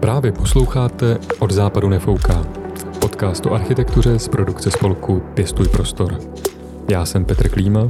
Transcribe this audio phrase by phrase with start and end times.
[0.00, 2.46] Právě posloucháte Od západu nefouká.
[3.00, 6.18] Podcast o architektuře z produkce spolku Pěstuj prostor.
[6.90, 7.88] Já jsem Petr Klíma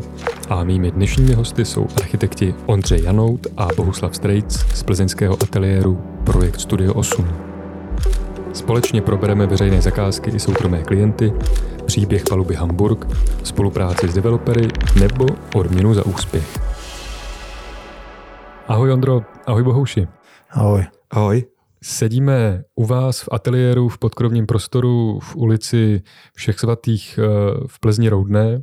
[0.49, 6.61] a mými dnešními hosty jsou architekti Ondřej Janout a Bohuslav Strejc z plzeňského ateliéru Projekt
[6.61, 7.29] Studio 8.
[8.53, 11.33] Společně probereme veřejné zakázky i soukromé klienty,
[11.87, 13.07] příběh paluby Hamburg,
[13.43, 14.69] spolupráci s developery
[15.01, 16.59] nebo odměnu za úspěch.
[18.69, 20.09] Ahoj Ondro, ahoj Bohouši.
[20.51, 20.85] Ahoj.
[21.11, 21.56] Ahoj.
[21.83, 26.03] Sedíme u vás v ateliéru v podkrovním prostoru v ulici
[26.35, 27.27] Všech svatých eh,
[27.67, 28.63] v Plzni Roudné.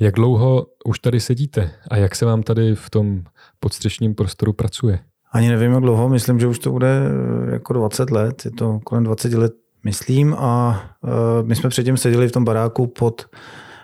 [0.00, 3.22] Jak dlouho už tady sedíte a jak se vám tady v tom
[3.60, 4.98] podstřešním prostoru pracuje?
[5.32, 7.02] Ani nevím, jak dlouho, myslím, že už to bude
[7.48, 9.52] eh, jako 20 let, je to kolem 20 let,
[9.84, 11.10] myslím, a uh,
[11.42, 13.26] my jsme předtím seděli v tom baráku pod,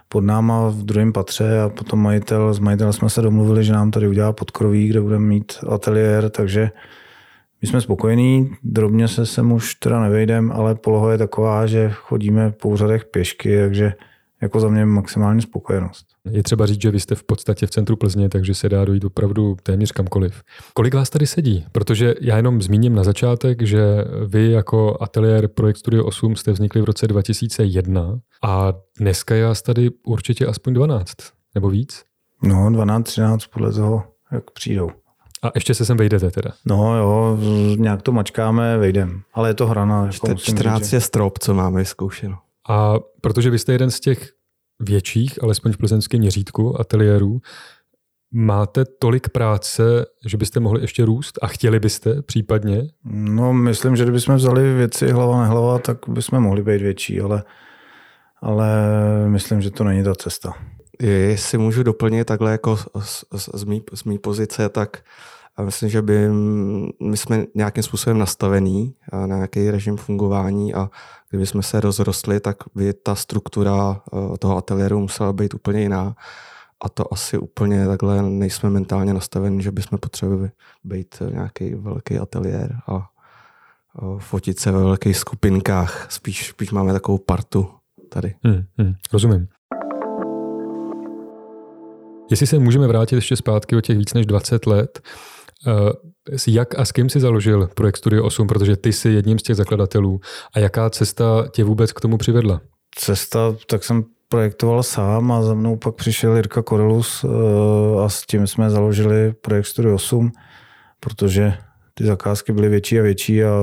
[0.08, 3.90] pod náma v druhém patře a potom majitel, s majitelem jsme se domluvili, že nám
[3.90, 6.70] tady udělá podkroví, kde budeme mít ateliér, takže
[7.62, 12.50] my jsme spokojení, drobně se sem už teda nevejdem, ale poloha je taková, že chodíme
[12.50, 13.92] po úřadech pěšky, takže
[14.42, 16.06] jako za mě maximální spokojenost.
[16.30, 19.04] Je třeba říct, že vy jste v podstatě v centru Plzně, takže se dá dojít
[19.04, 20.42] opravdu téměř kamkoliv.
[20.74, 21.66] Kolik vás tady sedí?
[21.72, 23.80] Protože já jenom zmíním na začátek, že
[24.26, 29.62] vy jako ateliér Projekt Studio 8 jste vznikli v roce 2001 a dneska je vás
[29.62, 31.06] tady určitě aspoň 12
[31.54, 32.04] nebo víc?
[32.42, 34.90] No, 12, 13 podle toho, jak přijdou.
[35.42, 36.50] A ještě se sem vejdete teda?
[36.66, 37.38] No jo,
[37.78, 39.22] nějak to mačkáme, vejdem.
[39.34, 40.06] Ale je to hrana.
[40.12, 42.38] Jako 14 je strop, co máme vyzkoušeno.
[42.68, 44.32] A protože vy jste jeden z těch
[44.80, 47.40] větších, alespoň v plzeňském měřítku, ateliérů,
[48.32, 52.82] máte tolik práce, že byste mohli ještě růst a chtěli byste případně?
[53.04, 57.44] No, myslím, že kdybychom vzali věci hlava nehlava, tak bychom mohli být větší, ale,
[58.40, 58.68] ale
[59.28, 60.52] myslím, že to není ta cesta.
[61.00, 62.88] Jestli můžu doplnit takhle jako z,
[63.36, 65.02] z, z, mý, z mý pozice, tak
[65.62, 66.28] myslím, že by
[67.00, 70.90] my jsme nějakým způsobem nastavení na nějaký režim fungování a
[71.30, 76.16] kdyby jsme se rozrostli, tak by ta struktura eh, toho ateliéru musela být úplně jiná.
[76.80, 80.50] A to asi úplně takhle nejsme mentálně nastaveni, že bychom potřebovali
[80.84, 83.08] být nějaký velký ateliér a
[84.18, 86.06] fotit se ve velkých skupinkách.
[86.12, 87.70] Spíš, spíš máme takovou partu
[88.08, 88.34] tady.
[88.44, 89.48] Hmm, hmm, rozumím.
[92.30, 95.00] Jestli se můžeme vrátit ještě zpátky o těch víc než 20 let,
[95.66, 95.90] Uh,
[96.46, 99.56] jak a s kým si založil projekt Studio 8, protože ty jsi jedním z těch
[99.56, 100.20] zakladatelů
[100.54, 102.60] a jaká cesta tě vůbec k tomu přivedla?
[102.94, 108.26] Cesta, tak jsem projektoval sám a za mnou pak přišel Jirka Korelus uh, a s
[108.26, 110.32] tím jsme založili projekt Studio 8,
[111.00, 111.54] protože
[111.94, 113.62] ty zakázky byly větší a větší a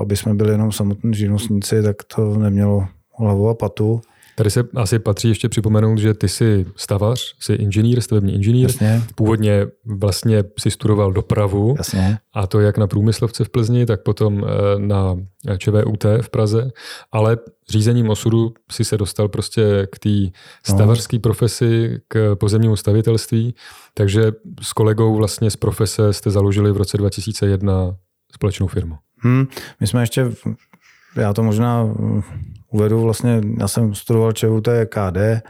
[0.00, 2.86] aby jsme byli jenom samotní živnostníci, tak to nemělo
[3.18, 4.00] hlavu a patu.
[4.36, 8.62] Tady se asi patří ještě připomenout, že ty jsi stavař, jsi inženýr, stavební inženýr.
[8.62, 9.02] Jasně.
[9.14, 11.74] Původně vlastně si studoval dopravu.
[11.78, 12.18] Jasně.
[12.32, 15.16] A to jak na průmyslovce v Plzni, tak potom eh, na
[15.58, 16.70] ČVUT v Praze.
[17.12, 17.36] Ale
[17.68, 23.54] řízením osudu si se dostal prostě k té stavařské profesi, k pozemnímu stavitelství.
[23.94, 24.32] Takže
[24.62, 27.96] s kolegou vlastně z profese jste založili v roce 2001
[28.32, 28.96] společnou firmu.
[29.18, 29.46] Hmm,
[29.80, 30.30] my jsme ještě,
[31.16, 31.94] já to možná
[32.72, 35.42] uvedu, vlastně já jsem studoval ČVUT KD,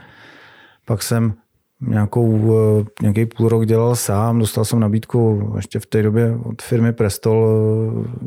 [0.85, 1.33] pak jsem
[1.81, 6.61] nějakou, eh, nějaký půl rok dělal sám, dostal jsem nabídku ještě v té době od
[6.61, 7.47] firmy Prestol,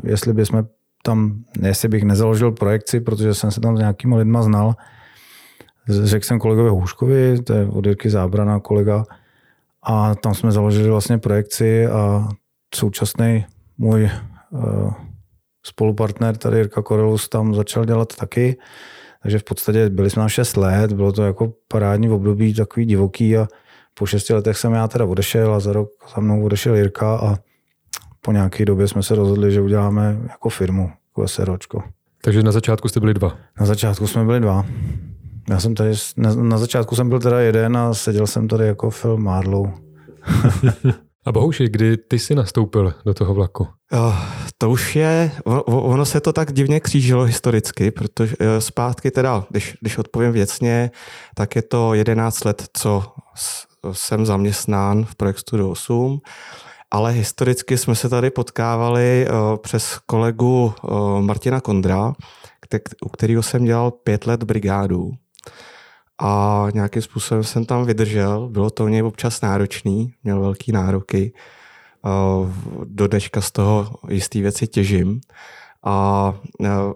[0.03, 0.65] eh, jestli bychom
[1.03, 4.75] tam, jestli bych nezaložil projekci, protože jsem se tam s nějakýma lidma znal.
[5.89, 9.05] Řekl jsem kolegovi Hůškovi, to je od Jirky Zábrana kolega,
[9.83, 12.27] a tam jsme založili vlastně projekci a
[12.75, 13.45] současný
[13.77, 14.09] můj
[14.49, 14.93] uh,
[15.67, 18.57] spolupartner tady Jirka Korelus tam začal dělat taky.
[19.21, 23.37] Takže v podstatě byli jsme na 6 let, bylo to jako parádní období, takový divoký
[23.37, 23.47] a
[23.93, 27.35] po 6 letech jsem já teda odešel a za rok za mnou odešel Jirka a
[28.21, 31.83] po nějaké době jsme se rozhodli, že uděláme jako firmu, jako SROčko.
[32.21, 33.37] Takže na začátku jste byli dva?
[33.59, 34.65] Na začátku jsme byli dva.
[35.49, 38.91] Já jsem tady, na, na začátku jsem byl teda jeden a seděl jsem tady jako
[38.91, 39.67] Phil Marlow.
[41.27, 43.67] A Bohuši, kdy ty jsi nastoupil do toho vlaku?
[43.91, 44.15] Oh,
[44.57, 45.31] to už je,
[45.65, 50.91] ono se to tak divně křížilo historicky, protože eh, zpátky teda, když, když odpovím věcně,
[51.35, 53.03] tak je to 11 let, co
[53.91, 56.19] jsem zaměstnán v projektu 8,
[56.91, 60.73] ale historicky jsme se tady potkávali uh, přes kolegu
[61.19, 62.13] Martina Kondra,
[63.05, 65.11] u kterého jsem dělal pět let brigádu
[66.19, 68.49] a nějakým způsobem jsem tam vydržel.
[68.49, 71.33] Bylo to u něj občas náročný, měl velký nároky.
[72.83, 75.21] Do dneška z toho jistý věci těžím.
[75.83, 76.33] A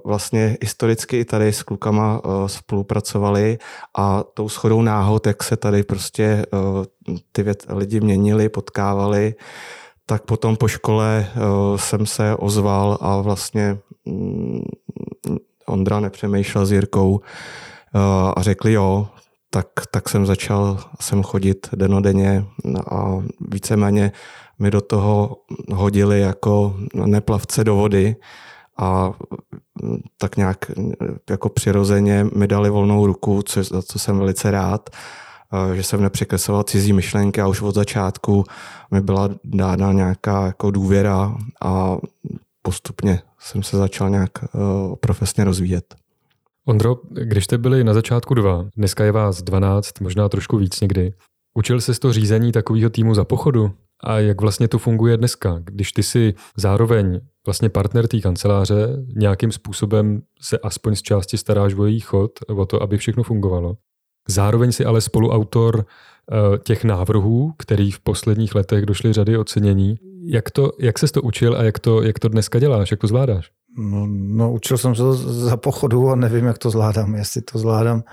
[0.06, 3.57] vlastně historicky i tady s klukama spolupracovali
[3.97, 6.45] a tou schodou náhod, jak se tady prostě
[7.31, 9.35] ty lidi měnili, potkávali,
[10.06, 11.27] tak potom po škole
[11.75, 14.63] jsem se ozval a vlastně um,
[15.65, 17.21] Ondra nepřemýšlel s Jirkou
[18.35, 19.07] a řekli jo,
[19.49, 22.45] tak, tak jsem začal jsem chodit denodenně
[22.91, 24.11] a víceméně
[24.59, 25.38] mi do toho
[25.73, 28.15] hodili jako neplavce do vody
[28.77, 29.11] a
[30.17, 30.71] tak nějak
[31.29, 34.89] jako přirozeně mi dali volnou ruku, co, za co jsem velice rád,
[35.73, 38.43] že jsem nepřekresoval cizí myšlenky a už od začátku
[38.91, 41.97] mi byla dána nějaká jako důvěra a
[42.61, 44.31] postupně jsem se začal nějak
[44.99, 45.95] profesně rozvíjet.
[46.67, 51.13] Ondro, když jste byli na začátku dva, dneska je vás 12, možná trošku víc někdy,
[51.57, 53.71] učil se to řízení takového týmu za pochodu?
[54.03, 59.51] A jak vlastně to funguje dneska, když ty si zároveň vlastně partner té kanceláře, nějakým
[59.51, 63.77] způsobem se aspoň z části staráš o její chod, o to, aby všechno fungovalo.
[64.27, 69.95] Zároveň si ale spoluautor eh, těch návrhů, který v posledních letech došly řady ocenění.
[70.25, 73.07] Jak, to, jak se to učil a jak to, jak to dneska děláš, jak to
[73.07, 73.51] zvládáš?
[73.77, 77.59] No, no, učil jsem se to za pochodu a nevím, jak to zvládám, jestli to
[77.59, 78.03] zvládám,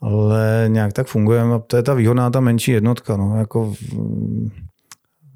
[0.00, 1.60] ale nějak tak fungujeme.
[1.66, 3.16] To je ta výhodná, ta menší jednotka.
[3.16, 3.38] No.
[3.38, 3.74] Jako,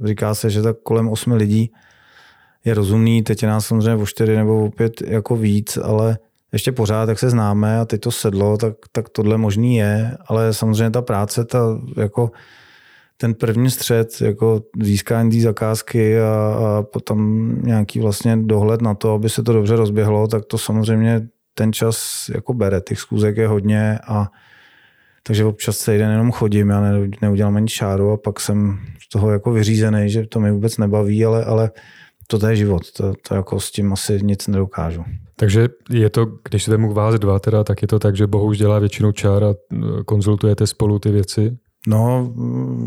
[0.04, 1.72] říká se, že tak kolem osmi lidí
[2.64, 6.18] je rozumný, teď je nás samozřejmě o čtyři nebo o pět jako víc, ale
[6.52, 10.54] ještě pořád, jak se známe a teď to sedlo, tak, tak tohle možný je, ale
[10.54, 11.58] samozřejmě ta práce, ta
[11.96, 12.30] jako
[13.16, 19.12] ten první střed, jako získání té zakázky a, a potom nějaký vlastně dohled na to,
[19.12, 22.80] aby se to dobře rozběhlo, tak to samozřejmě ten čas jako bere.
[22.80, 24.26] Těch schůzek je hodně a
[25.22, 29.08] takže občas celý den jenom chodím, já ne, neudělám ani čáru a pak jsem z
[29.08, 31.70] toho jako vyřízený, že to mi vůbec nebaví, ale, ale
[32.26, 35.04] to je život, to, to jako s tím asi nic nedokážu.
[35.36, 38.58] Takže je to, když se vemu vás dva, teda, tak je to tak, že Bohuž
[38.58, 39.54] dělá většinu čár a
[40.06, 41.56] konzultujete spolu ty věci?
[41.86, 42.32] No,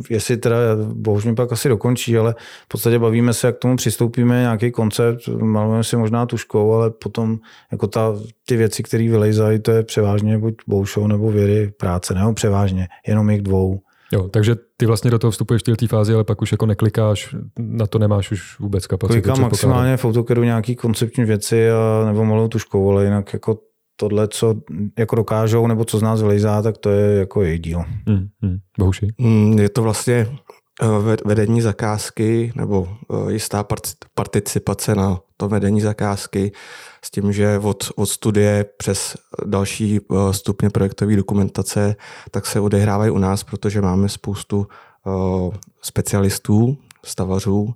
[0.10, 0.56] jestli teda,
[0.94, 2.36] bohuž mi pak asi dokončí, ale
[2.66, 6.90] v podstatě bavíme se, jak k tomu přistoupíme, nějaký koncept, malujeme si možná tuškou, ale
[6.90, 7.38] potom
[7.72, 8.14] jako ta,
[8.46, 13.30] ty věci, které vylejzají, to je převážně buď Boušou nebo Věry práce, nebo převážně, jenom
[13.30, 13.80] jich dvou.
[14.12, 17.36] Jo, takže ty vlastně do toho vstupuješ v té fázi, ale pak už jako neklikáš,
[17.60, 19.22] na to nemáš už vůbec kapacitu.
[19.22, 23.58] Klikám maximálně v AutoCADu nějaký koncepční věci a, nebo malou tuškou, ale jinak jako
[24.00, 24.56] tohle, co
[24.98, 27.84] jako dokážou, nebo co z nás vylejzá, tak to je jako její díl.
[28.08, 29.60] Hmm, hmm.
[29.60, 30.28] Je to vlastně
[30.82, 33.66] eh, vedení zakázky nebo eh, jistá
[34.14, 36.52] participace na to vedení zakázky
[37.04, 41.96] s tím, že od, od studie přes další eh, stupně projektové dokumentace
[42.32, 44.68] tak se odehrávají u nás, protože máme spoustu
[45.82, 47.74] specialistů, stavařů,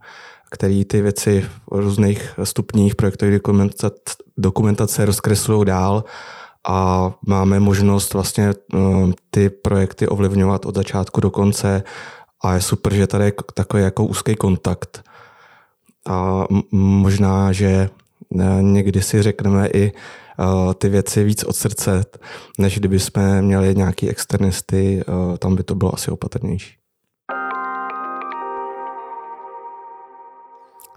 [0.54, 3.92] který ty věci v různých stupních projektových dokumentace,
[4.38, 6.04] dokumentace rozkreslují dál
[6.68, 8.78] a máme možnost vlastně eh,
[9.32, 11.84] ty projekty ovlivňovat od začátku do konce
[12.42, 15.04] a je super, že tady je takový jako úzký kontakt.
[16.08, 17.90] A možná, že
[18.40, 22.06] eh, někdy si řekneme i eh, ty věci víc od srdce,
[22.60, 25.04] než kdyby jsme měli nějaký externisty,
[25.40, 26.83] tam by to bylo asi opatrnější.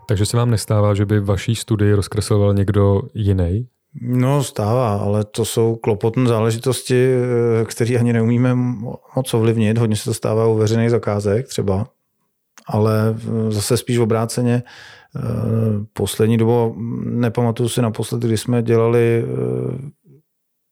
[0.07, 3.69] Takže se vám nestává, že by vaší studii rozkresloval někdo jiný?
[4.01, 8.55] No stává, ale to jsou klopotné záležitosti, eh, které ani neumíme
[9.17, 9.79] moc ovlivnit.
[9.79, 11.87] Hodně se to stává u veřejných zakázek třeba,
[12.67, 14.63] ale eh, zase spíš obráceně.
[15.17, 15.21] Eh,
[15.93, 19.25] poslední dobu, nepamatuju si naposled, kdy jsme dělali,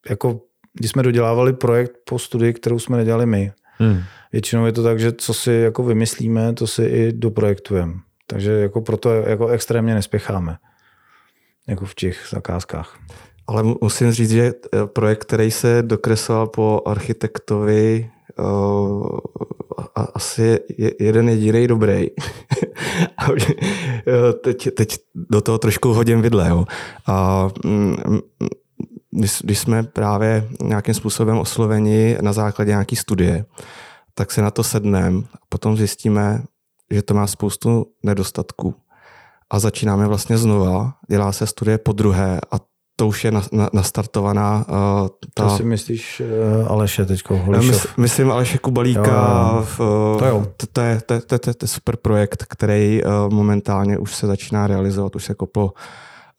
[0.09, 0.41] jako
[0.73, 3.53] když jsme dodělávali projekt po studii, kterou jsme nedělali my.
[3.79, 4.01] Hmm.
[4.33, 7.95] Většinou je to tak, že co si jako vymyslíme, to si i doprojektujeme.
[8.35, 10.57] Takže jako proto jako extrémně nespěcháme
[11.69, 12.99] jako v těch zakázkách.
[13.47, 19.19] Ale musím říct, že eh, projekt, který se dokresloval po architektovi, uh,
[20.15, 22.07] asi je jeden jediný dobrý.
[24.07, 26.49] Eh, teď, teď do toho trošku hodím vidle.
[26.49, 26.65] Jo.
[27.07, 27.97] A mm,
[29.11, 33.45] když, když jsme právě nějakým způsobem osloveni na základě nějaké studie,
[34.15, 36.43] tak se na to sedneme a potom zjistíme,
[36.91, 38.75] že to má spoustu nedostatků.
[39.51, 42.61] A začínáme vlastně znova, dělá se studie po druhé a
[42.97, 44.65] to už je na, na, nastartovaná.
[44.69, 45.49] Uh, ta...
[45.49, 46.23] To si myslíš
[46.61, 49.51] uh, Aleše teďko, Mys, Myslím Aleše Kubalíka.
[49.57, 50.47] Jo, v, uh, to, jo.
[50.57, 54.27] To, to, je, to, to, to, to je super projekt, který uh, momentálně už se
[54.27, 55.73] začíná realizovat, už se koplo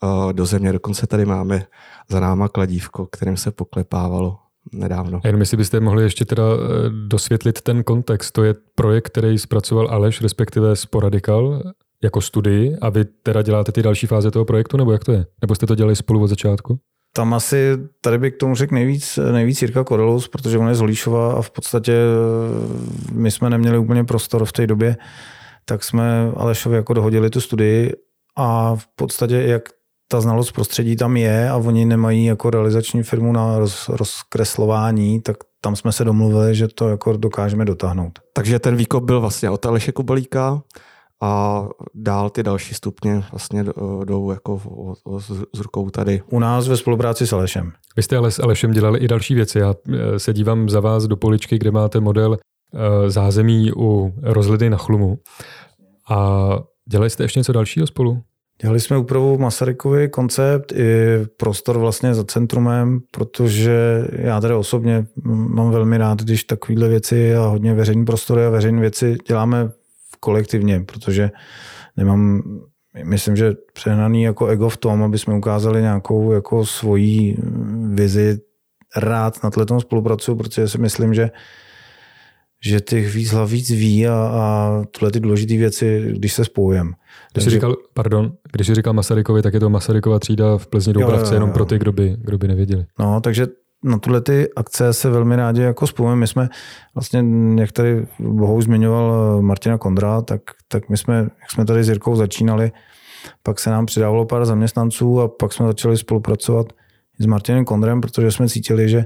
[0.03, 0.71] uh, do země.
[0.71, 1.65] Dokonce tady máme
[2.09, 4.37] za náma kladívko, kterým se poklepávalo
[4.73, 5.21] nedávno.
[5.23, 8.33] A jenom jestli byste mohli ještě teda eh, dosvětlit ten kontext.
[8.33, 11.61] To je projekt, který zpracoval Aleš, respektive Sporadikal,
[12.03, 15.25] jako studii a vy teda děláte ty další fáze toho projektu, nebo jak to je?
[15.41, 16.79] Nebo jste to dělali spolu od začátku?
[17.13, 20.79] Tam asi, tady bych k tomu řekl nejvíc, nejvíc Jirka Korelus, protože on je z
[20.79, 24.97] Holíšova a v podstatě eh, my jsme neměli úplně prostor v té době,
[25.65, 27.93] tak jsme Alešovi jako dohodili tu studii
[28.37, 29.69] a v podstatě jak
[30.07, 35.37] ta znalost prostředí tam je a oni nemají jako realizační firmu na roz, rozkreslování, tak
[35.61, 38.19] tam jsme se domluvili, že to jako dokážeme dotáhnout.
[38.33, 40.61] Takže ten výkop byl vlastně od Aleše Kubalíka
[41.21, 43.65] a dál ty další stupně vlastně
[44.05, 44.61] jdou jako
[45.53, 46.21] s rukou tady.
[46.31, 47.71] U nás ve spolupráci s Alešem.
[47.95, 49.59] Vy jste ale s Alešem dělali i další věci.
[49.59, 54.69] Já eh, se dívám za vás do poličky, kde máte model eh, zázemí u rozhledy
[54.69, 55.17] na chlumu.
[56.09, 56.49] A
[56.89, 58.23] dělali jste ještě něco dalšího spolu?
[58.61, 61.05] Dělali jsme úpravu Masarykovi koncept i
[61.37, 67.41] prostor vlastně za centrumem, protože já tady osobně mám velmi rád, když takovéhle věci a
[67.41, 69.69] hodně veřejné prostory a veřejné věci děláme
[70.19, 71.31] kolektivně, protože
[71.97, 72.41] nemám,
[73.03, 77.37] myslím, že přehnaný jako ego v tom, aby jsme ukázali nějakou jako svoji
[77.93, 78.39] vizi.
[78.97, 81.29] Rád na tom spolupracuju, protože si myslím, že
[82.61, 86.91] že těch víc hlav víc ví a, a tyhle ty důležité věci, když se spojujeme.
[87.33, 90.93] Když jsi říkal, pardon, když jsi říkal Masarykovi, tak je to Masarykova třída v Plzni
[90.93, 92.85] Doubravce, jenom pro ty, kdo by, kdo by nevěděli.
[92.99, 93.47] No, takže
[93.83, 96.19] na tuhle ty akce se velmi rádi jako spojujeme.
[96.19, 96.49] My jsme
[96.95, 97.23] vlastně,
[97.59, 102.15] jak tady Bohou zmiňoval Martina Kondra, tak, tak my jsme, jak jsme tady s Jirkou
[102.15, 102.71] začínali,
[103.43, 106.73] pak se nám přidávalo pár zaměstnanců a pak jsme začali spolupracovat
[107.19, 109.05] s Martinem Kondrem, protože jsme cítili, že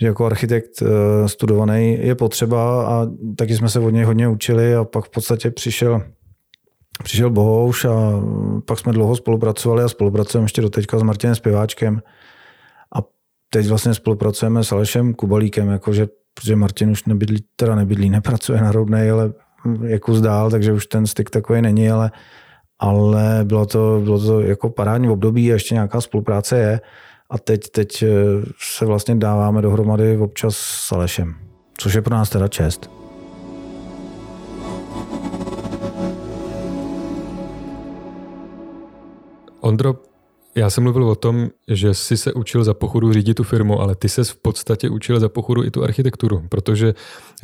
[0.00, 4.74] že jako architekt eh, studovaný je potřeba a taky jsme se od něj hodně učili
[4.74, 6.02] a pak v podstatě přišel
[7.02, 8.12] přišel Bohouš a
[8.66, 12.02] pak jsme dlouho spolupracovali a spolupracujeme ještě do teďka s Martinem Zpěváčkem.
[12.94, 12.98] A
[13.50, 18.72] teď vlastně spolupracujeme s Alešem Kubalíkem, jakože, protože Martin už nebydlí, teda nebydlí, nepracuje na
[18.72, 19.32] Roudnej, ale
[19.82, 22.10] jako zdál, takže už ten styk takový není, ale,
[22.78, 26.80] ale bylo to, bylo to jako parádní období a ještě nějaká spolupráce je
[27.30, 28.08] a teď, teď eh,
[28.58, 31.34] se vlastně dáváme dohromady občas s Alešem,
[31.78, 32.90] což je pro nás teda čest.
[39.60, 39.94] Ondro,
[40.54, 43.94] já jsem mluvil o tom, že jsi se učil za pochodu řídit tu firmu, ale
[43.94, 46.94] ty se v podstatě učil za pochodu i tu architekturu, protože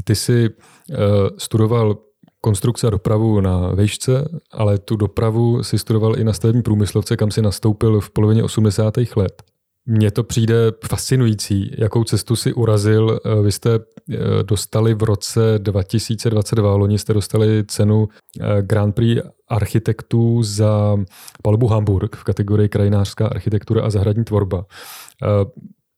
[0.04, 0.96] ty jsi uh,
[1.38, 1.96] studoval
[2.40, 7.30] konstrukce a dopravu na vejšce, ale tu dopravu si studoval i na stavební průmyslovce, kam
[7.30, 8.94] si nastoupil v polovině 80.
[9.16, 9.42] let.
[9.86, 10.54] Mně to přijde
[10.88, 13.20] fascinující, jakou cestu si urazil.
[13.24, 18.08] Eh, vy jste eh, dostali v roce 2022, loni jste dostali cenu
[18.40, 20.96] eh, Grand Prix architektů za
[21.42, 24.66] palbu Hamburg v kategorii krajinářská architektura a zahradní tvorba.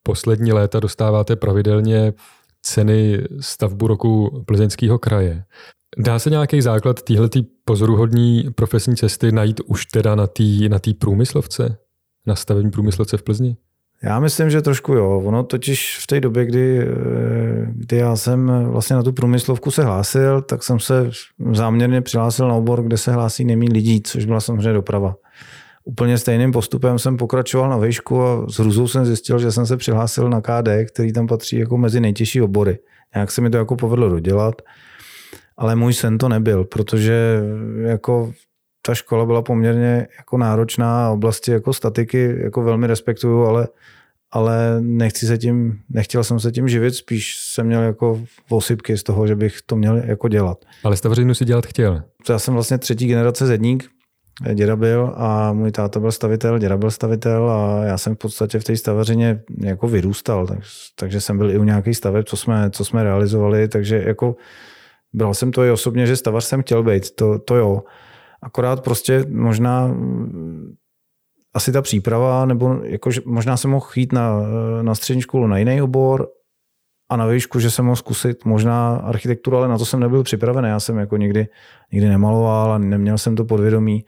[0.03, 2.13] Poslední léta dostáváte pravidelně
[2.63, 5.45] ceny stavbu roku plzeňského kraje.
[5.99, 10.95] Dá se nějaký základ téhleté pozoruhodní profesní cesty najít už teda na té na tý
[10.95, 11.79] průmyslovce?
[12.27, 13.57] Na stavební průmyslovce v Plzni?
[14.05, 15.23] Já myslím, že trošku jo.
[15.25, 16.87] Ono totiž v té době, kdy, eh,
[17.73, 21.11] kdy já jsem vlastně na tu průmyslovku se hlásil, tak jsem se
[21.53, 25.17] záměrně přihlásil na obor, kde se hlásí nejméně lidí, což byla samozřejmě doprava.
[25.85, 29.77] Úplně stejným postupem jsem pokračoval na výšku a s hruzou jsem zjistil, že jsem se
[29.77, 32.79] přihlásil na KD, který tam patří jako mezi nejtěžší obory.
[33.15, 34.63] Nějak se mi to jako povedlo dodělat,
[35.57, 37.43] ale můj sen to nebyl, protože
[37.87, 38.33] jako
[38.87, 43.69] ta škola byla poměrně jako náročná, oblasti jako statiky jako velmi respektuju, ale,
[44.31, 49.03] ale nechci se tím, nechtěl jsem se tím živit, spíš jsem měl jako osypky z
[49.03, 50.65] toho, že bych to měl jako dělat.
[50.85, 52.03] Ale stavařinu si dělat chtěl?
[52.29, 53.91] Já jsem vlastně třetí generace zedník,
[54.55, 58.59] děda byl a můj táta byl stavitel, děda byl stavitel a já jsem v podstatě
[58.59, 60.59] v té stavařině jako vyrůstal, tak,
[60.99, 64.37] takže jsem byl i u nějakých staveb, co jsme, co jsme realizovali, takže jako
[65.13, 67.83] bral jsem to i osobně, že stavař jsem chtěl být, to, to jo.
[68.45, 70.75] Akorát prostě možná mm,
[71.55, 74.41] asi ta příprava, nebo jakože možná jsem mohl jít na,
[74.83, 76.29] na střední školu na jiný obor
[77.11, 80.69] a na výšku, že jsem mohl zkusit možná architekturu, ale na to jsem nebyl připravený.
[80.69, 81.47] Já jsem jako nikdy,
[81.93, 84.05] nikdy nemaloval a neměl jsem to podvědomí.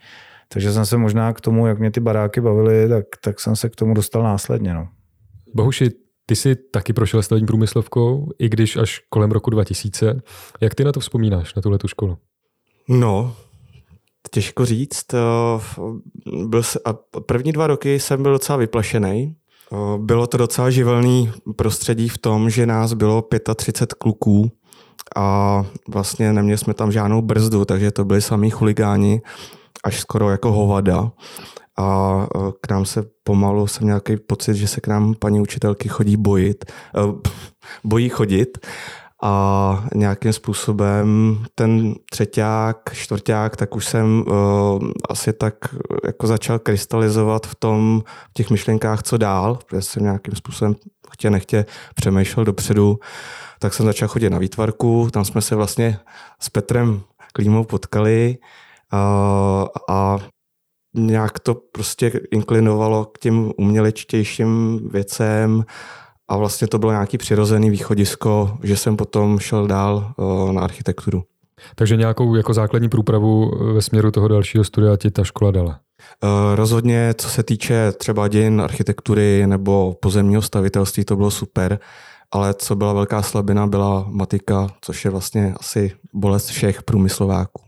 [0.47, 3.69] Takže jsem se možná k tomu, jak mě ty baráky bavily, tak, tak jsem se
[3.69, 4.73] k tomu dostal následně.
[4.73, 4.87] No.
[5.55, 5.89] Bohuši,
[6.25, 10.21] ty jsi taky prošel stavební průmyslovkou, i když až kolem roku 2000.
[10.61, 12.17] Jak ty na to vzpomínáš, na tuhle tu školu?
[12.89, 13.35] No,
[14.31, 15.13] Těžko říct.
[15.13, 15.17] Eh,
[16.45, 19.35] byl, a první dva roky jsem byl docela vyplašený.
[19.71, 24.51] Eh, bylo to docela živelný prostředí v tom, že nás bylo 35 kluků
[25.15, 29.21] a vlastně neměli jsme tam žádnou brzdu, takže to byli samý chuligáni,
[29.83, 31.11] až skoro jako hovada.
[31.79, 35.89] A eh, k nám se pomalu jsem nějaký pocit, že se k nám paní učitelky
[35.89, 36.65] chodí bojit,
[37.83, 38.57] bojí chodit
[39.23, 45.53] a nějakým způsobem ten třeták, čtvrták, tak už jsem uh, asi tak
[46.05, 50.75] jako začal krystalizovat v tom, v těch myšlenkách, co dál, protože jsem nějakým způsobem
[51.11, 52.99] chtě nechtě přemýšlel dopředu,
[53.59, 55.99] tak jsem začal chodit na výtvarku, tam jsme se vlastně
[56.39, 57.01] s Petrem
[57.33, 58.37] Klímou potkali
[58.91, 60.17] a, a
[60.93, 65.65] nějak to prostě inklinovalo k těm umělečtějším věcem
[66.27, 70.13] a vlastně to bylo nějaký přirozený východisko, že jsem potom šel dál
[70.51, 71.23] na architekturu.
[71.75, 75.79] Takže nějakou jako základní průpravu ve směru toho dalšího studia ti ta škola dala?
[76.55, 81.79] Rozhodně, co se týče třeba dějin architektury nebo pozemního stavitelství, to bylo super,
[82.31, 87.61] ale co byla velká slabina, byla matika, což je vlastně asi bolest všech průmyslováků.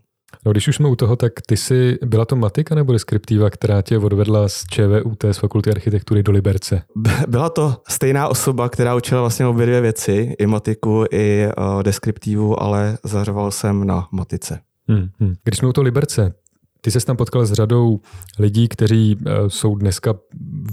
[0.45, 3.81] No, když už jsme u toho, tak ty jsi, byla to matika nebo deskriptiva, která
[3.81, 6.81] tě odvedla z ČVUT, z Fakulty architektury do Liberce?
[7.27, 12.63] Byla to stejná osoba, která učila vlastně obě dvě věci, i matiku, i uh, deskriptivu,
[12.63, 14.59] ale zařoval jsem na matice.
[14.87, 15.33] Hmm, hmm.
[15.43, 16.33] Když jsme u toho Liberce,
[16.81, 17.99] ty se tam potkal s řadou
[18.39, 20.13] lidí, kteří uh, jsou dneska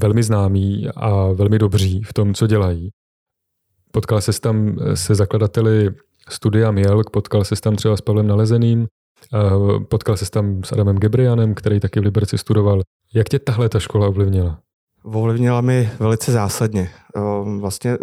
[0.01, 2.91] velmi známí a velmi dobří v tom, co dělají.
[3.93, 5.91] Potkal se tam se zakladateli
[6.29, 8.87] studia Mielk, potkal se tam třeba s Pavlem Nalezeným,
[9.89, 12.81] Potkal se tam s Adamem Gebrianem, který taky v Liberci studoval.
[13.15, 14.59] Jak tě tahle ta škola ovlivnila?
[15.03, 16.91] Ovlivnila mi velice zásadně.
[17.61, 17.99] Vlastně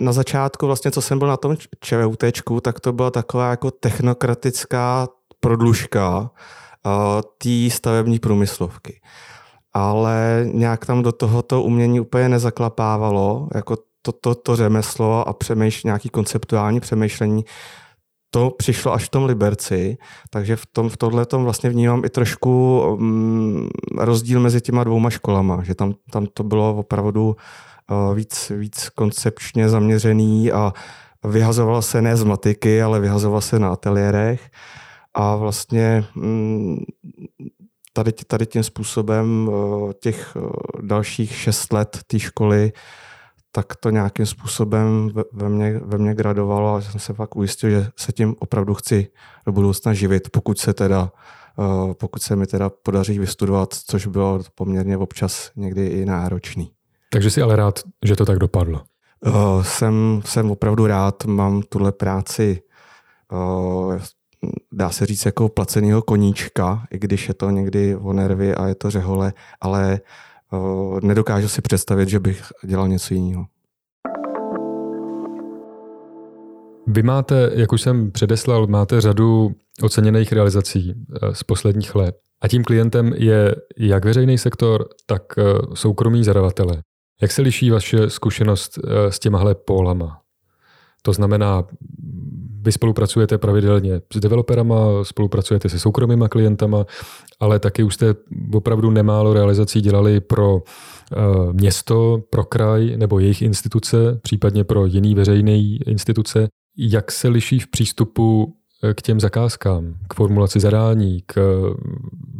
[0.00, 2.24] na začátku, vlastně, co jsem byl na tom ČVUT,
[2.62, 5.08] tak to byla taková jako technokratická
[5.40, 6.30] prodlužka
[7.38, 9.00] té stavební průmyslovky.
[9.72, 15.88] Ale nějak tam do tohoto umění úplně nezaklapávalo, jako to, to, to řemeslo a přemýšlení,
[15.88, 17.44] nějaký konceptuální přemýšlení
[18.30, 19.98] to přišlo až v tom Liberci,
[20.30, 23.68] takže v, tom, v tohle tom vlastně vnímám i trošku um,
[23.98, 27.36] rozdíl mezi těma dvouma školama, že tam, tam to bylo opravdu
[27.90, 30.72] uh, víc, víc koncepčně zaměřený a
[31.24, 34.50] vyhazoval se ne z matiky, ale vyhazoval se na ateliérech.
[35.14, 36.78] A vlastně um,
[37.92, 40.50] tady, tady tím způsobem uh, těch uh,
[40.82, 42.72] dalších šest let té školy
[43.56, 47.88] tak to nějakým způsobem ve mně, ve mně gradovalo a jsem se fakt ujistil, že
[47.96, 49.08] se tím opravdu chci
[49.46, 51.12] do budoucna živit, pokud se teda
[51.58, 56.70] eh, pokud se mi teda podaří vystudovat, což bylo poměrně občas někdy i náročný.
[57.10, 58.82] Takže jsi ale rád, že to tak dopadlo?
[59.26, 62.62] Uh, jsem, jsem opravdu rád, mám tuhle práci,
[63.32, 63.98] uh,
[64.72, 68.74] dá se říct, jako placenýho koníčka, i když je to někdy o nervy a je
[68.74, 70.00] to řehole, ale
[71.02, 73.46] nedokážu si představit, že bych dělal něco jiného.
[76.86, 79.50] Vy máte, jak už jsem předeslal, máte řadu
[79.82, 82.16] oceněných realizací eh, z posledních let.
[82.40, 85.42] A tím klientem je jak veřejný sektor, tak eh,
[85.74, 86.82] soukromí zadavatele.
[87.22, 90.20] Jak se liší vaše zkušenost eh, s těmahle pólama?
[91.02, 91.64] To znamená,
[92.66, 96.86] vy spolupracujete pravidelně s developerama, spolupracujete se soukromýma klientama,
[97.40, 98.14] ale taky už jste
[98.52, 101.16] opravdu nemálo realizací dělali pro eh,
[101.52, 106.48] město, pro kraj nebo jejich instituce, případně pro jiný veřejné instituce.
[106.78, 111.62] Jak se liší v přístupu eh, k těm zakázkám, k formulaci zadání, k,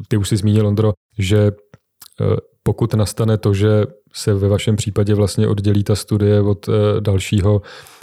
[0.08, 1.38] ty už si zmínil, Ondro, že
[2.20, 2.36] eh,
[2.66, 6.68] pokud nastane to, že se ve vašem případě vlastně oddělí ta studie od
[7.00, 7.62] dalšího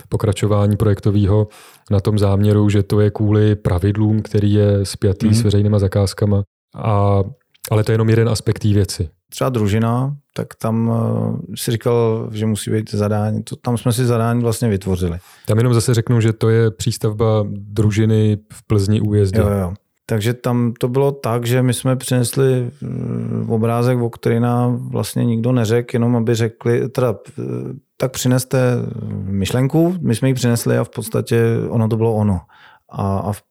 [0.10, 1.48] pokračování projektového
[1.92, 5.34] na tom záměru, že to je kvůli pravidlům, který je spjatý mm.
[5.34, 6.44] s veřejnýma zakázkama,
[6.76, 7.24] a,
[7.72, 9.10] ale to je jenom jeden aspekt té věci.
[9.30, 13.44] Třeba družina, tak tam uh, si říkal, že musí být zadání.
[13.44, 15.18] To, tam jsme si zadání vlastně vytvořili.
[15.48, 19.40] Tam jenom zase řeknu, že to je přístavba družiny v Plzni újezdě.
[19.40, 19.74] Jo, jo.
[20.14, 22.88] Takže tam to bylo tak, že my jsme přinesli eh,
[23.48, 27.44] obrázek, o který nám vlastně nikdo neřekl, jenom aby řekli, teda eh,
[27.98, 28.58] tak přineste
[29.24, 32.42] myšlenku, my jsme ji přinesli a v podstatě ono to bylo ono.
[32.90, 33.42] A, a v,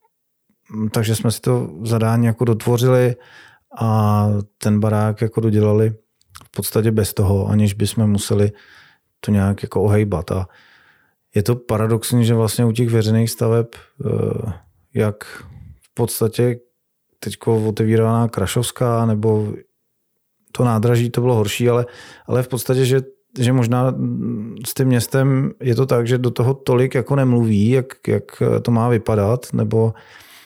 [0.91, 3.17] takže jsme si to zadání jako dotvořili
[3.79, 5.91] a ten barák jako dodělali
[6.45, 8.53] v podstatě bez toho, aniž bychom museli
[9.21, 10.31] to nějak jako ohejbat.
[10.31, 10.49] A
[11.35, 14.53] je to paradoxní, že vlastně u těch veřejných staveb, eh,
[14.95, 15.45] jak
[15.95, 16.59] podstatě
[17.19, 19.53] teď otevíraná Krašovská nebo
[20.53, 21.87] to nádraží, to bylo horší, ale,
[22.27, 23.03] ale v podstatě, že
[23.39, 23.95] že možná
[24.67, 28.71] s tím městem je to tak, že do toho tolik jako nemluví, jak, jak to
[28.71, 29.95] má vypadat, nebo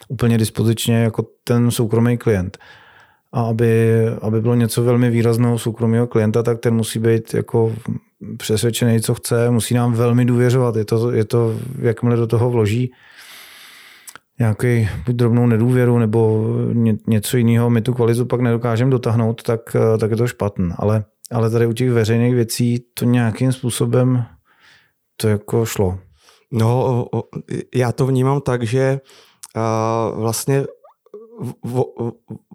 [0.08, 2.58] úplně dispozičně jako ten soukromý klient.
[3.32, 7.74] A aby, aby bylo něco velmi výrazného soukromého klienta, tak ten musí být jako
[8.36, 10.76] přesvědčený, co chce, musí nám velmi důvěřovat.
[10.76, 12.92] Je to, je to jakmile do toho vloží
[14.38, 16.48] nějaký drobnou nedůvěru nebo
[17.06, 20.70] něco jiného, my tu kvalitu pak nedokážeme dotáhnout, tak, tak je to špatný.
[20.76, 24.24] Ale ale tady u těch veřejných věcí to nějakým způsobem
[25.16, 25.98] to jako šlo.
[26.52, 27.06] No,
[27.74, 29.00] já to vnímám tak, že
[30.14, 30.64] vlastně
[31.64, 31.84] v,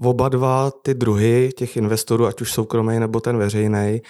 [0.03, 4.01] oba dva ty druhy těch investorů, ať už soukromý nebo ten veřejný,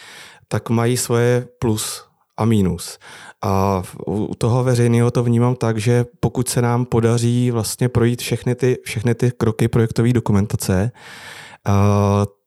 [0.47, 2.10] tak mají svoje plus
[2.41, 2.99] a mínus.
[3.43, 8.55] A u toho veřejného to vnímám tak, že pokud se nám podaří vlastně projít všechny
[8.55, 10.91] ty, všechny ty kroky projektové dokumentace,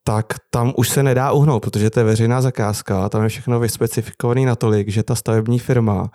[0.04, 4.40] tak tam už se nedá uhnout, protože to je veřejná zakázka, tam je všechno vyspecifikované
[4.40, 6.10] natolik, že ta stavební firma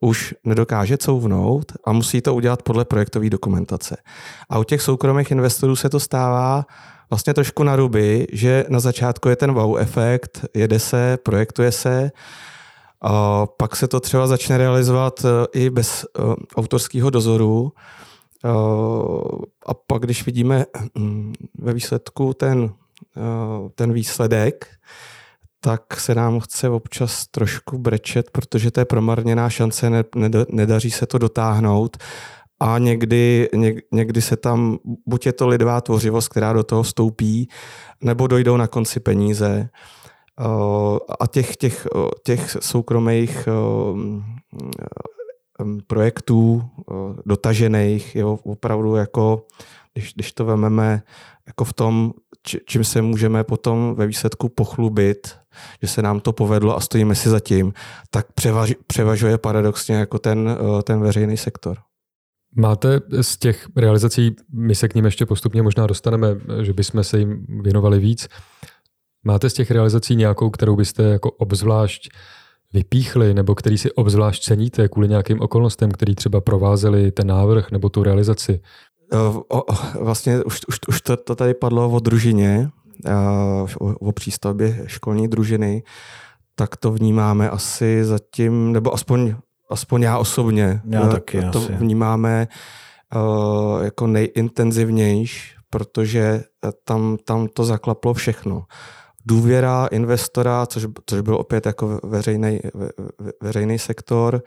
[0.00, 3.96] už nedokáže couvnout a musí to udělat podle projektové dokumentace.
[4.50, 6.66] A u těch soukromých investorů se to stává
[7.10, 12.10] vlastně trošku na ruby, že na začátku je ten wow efekt, jede se, projektuje se,
[13.00, 17.72] a pak se to třeba začne realizovat e, i bez uh, autorského dozoru.
[18.44, 24.66] Uh, a pak, když vidíme um, ve výsledku ten, uh, ten výsledek,
[25.60, 30.04] tak se nám chce občas trošku brečet, protože to je promarněná šance, ne,
[30.48, 31.96] nedaří se to dotáhnout
[32.60, 37.48] a někdy, něk, někdy se tam, buď je to lidová tvořivost, která do toho vstoupí,
[38.00, 39.68] nebo dojdou na konci peníze.
[41.20, 41.86] A těch, těch,
[42.22, 43.48] těch soukromých
[45.86, 46.62] projektů
[47.26, 49.46] dotažených je opravdu jako,
[49.94, 51.02] když, když to vememe
[51.46, 52.12] jako v tom,
[52.66, 55.36] čím se můžeme potom ve výsledku pochlubit,
[55.82, 57.72] že se nám to povedlo a stojíme si za tím,
[58.10, 61.78] tak převaž, převažuje paradoxně jako ten, ten veřejný sektor.
[62.56, 66.28] Máte z těch realizací, my se k ním ještě postupně možná dostaneme,
[66.62, 68.28] že bychom se jim věnovali víc.
[69.24, 72.10] Máte z těch realizací nějakou, kterou byste jako obzvlášť
[72.72, 77.88] vypíchli, nebo který si obzvlášť ceníte kvůli nějakým okolnostem, který třeba provázeli ten návrh nebo
[77.88, 78.60] tu realizaci?
[79.48, 79.62] O,
[80.00, 82.70] vlastně už, už, už to, to tady padlo o družině,
[84.00, 85.82] o přístavbě školní družiny,
[86.54, 89.34] tak to vnímáme asi zatím, nebo aspoň
[89.70, 91.72] aspoň já osobně, já to, taky, to asi.
[91.72, 92.48] vnímáme
[93.14, 96.44] uh, jako nejintenzivnější, protože
[96.84, 98.64] tam, tam to zaklaplo všechno.
[99.26, 102.88] Důvěra investora, což, což byl opět jako veřejný, ve,
[103.42, 104.42] veřejný sektor,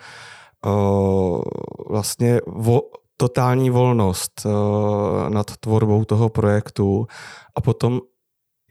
[0.65, 1.41] uh,
[1.89, 2.81] vlastně vo,
[3.17, 7.07] totální volnost uh, nad tvorbou toho projektu
[7.55, 8.01] a potom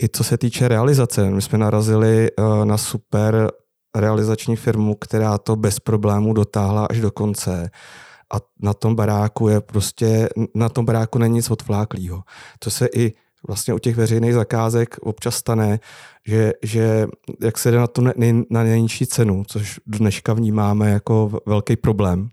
[0.02, 3.50] i co se týče realizace, my jsme narazili uh, na super
[3.96, 7.70] realizační firmu, která to bez problémů dotáhla až do konce
[8.34, 12.22] a na tom baráku je prostě, na tom baráku není nic odfláklýho.
[12.58, 13.12] To se i
[13.48, 15.80] vlastně u těch veřejných zakázek občas stane,
[16.26, 17.06] že, že
[17.40, 18.02] jak se jde na tu
[18.50, 22.28] na nejnižší cenu, což dneška vnímáme jako velký problém,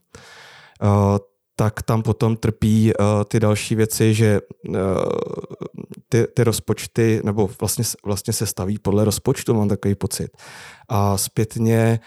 [0.82, 1.18] uh,
[1.56, 4.76] tak tam potom trpí uh, ty další věci, že uh,
[6.10, 10.38] ty, ty rozpočty, nebo vlastně, vlastně se staví podle rozpočtu, mám takový pocit.
[10.90, 12.00] A zpětně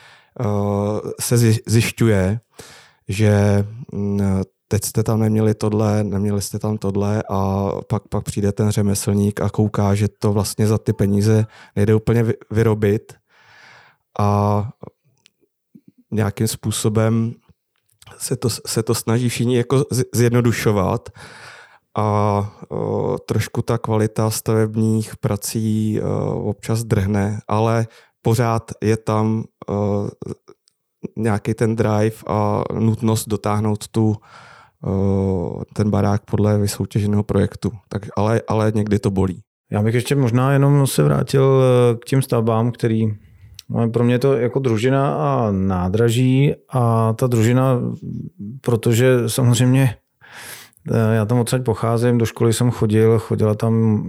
[1.21, 2.41] se zjišťuje,
[3.09, 8.53] že uh, teď jste tam neměli tohle, neměli jste tam tohle a pak, pak přijde
[8.53, 13.13] ten řemeslník a kouká, že to vlastně za ty peníze nejde úplně vyrobit
[14.19, 14.69] a
[16.11, 17.35] nějakým způsobem
[18.19, 21.09] se to, se to snaží všichni jako zjednodušovat
[21.97, 22.07] a
[22.69, 27.87] o, trošku ta kvalita stavebních prací o, občas drhne, ale
[28.23, 30.09] pořád je tam o,
[31.17, 34.17] nějaký ten drive a nutnost dotáhnout tu,
[35.73, 37.71] ten barák podle vysoutěženého projektu.
[37.89, 39.41] Tak, ale, ale někdy to bolí.
[39.71, 43.13] Já bych ještě možná jenom se vrátil e, k těm stavbám, který
[43.75, 47.81] No, pro mě to jako družina a nádraží a ta družina,
[48.61, 49.97] protože samozřejmě
[50.93, 54.05] eh, já tam odsaď pocházím, do školy jsem chodil, chodila tam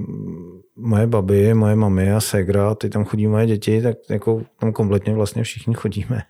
[0.75, 5.13] moje baby, moje mamy a segra, ty tam chodí moje děti, tak jako tam kompletně
[5.13, 6.21] vlastně všichni chodíme.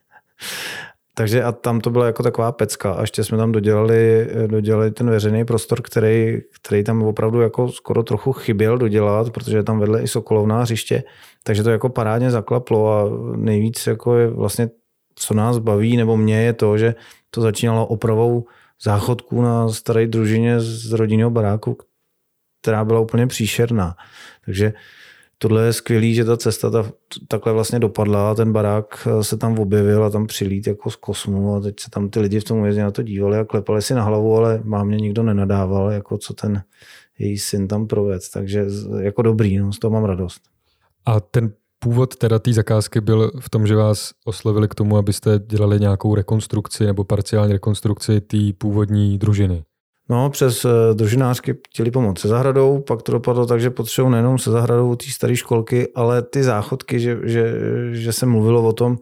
[1.16, 5.10] Takže a tam to byla jako taková pecka a ještě jsme tam dodělali, dodělali ten
[5.10, 10.08] veřejný prostor, který, který tam opravdu jako skoro trochu chyběl dodělat, protože tam vedle i
[10.08, 11.04] Sokolovná hřiště,
[11.44, 14.70] takže to jako parádně zaklaplo a nejvíc jako je vlastně,
[15.16, 16.96] co nás baví, nebo mě je to, že
[17.30, 18.46] to začínalo opravou
[18.84, 21.78] záchodků na staré družině z rodinného baráku,
[22.62, 23.96] která byla úplně příšerná.
[24.46, 24.74] Takže
[25.38, 26.92] tohle je skvělý, že ta cesta ta,
[27.28, 31.56] takhle vlastně dopadla, ten barák eh, se tam objevil a tam přilít jako z kosmu
[31.56, 33.94] a teď se tam ty lidi v tom ujezdě na to dívali a klepali si
[33.94, 36.64] na hlavu, ale mám mě nikdo nenadával, jako co ten
[37.20, 38.66] její syn tam proved, takže
[39.00, 40.42] jako dobrý, no, z toho mám radost.
[41.06, 45.40] A ten původ teda té zakázky byl v tom, že vás oslovili k tomu, abyste
[45.48, 49.64] dělali nějakou rekonstrukci nebo parciální rekonstrukci té původní družiny.
[50.10, 54.38] No, přes eh, družinářky chtěli pomoct se zahradou, pak to dopadlo tak, že potřebují nejenom
[54.38, 57.56] se zahradou té staré školky, ale ty záchodky, že, že,
[57.92, 58.98] že se mluvilo o tom,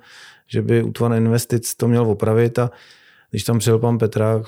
[0.48, 2.72] že by útvar investic to měl opravit a
[3.30, 4.44] když tam přijel pan Petrák,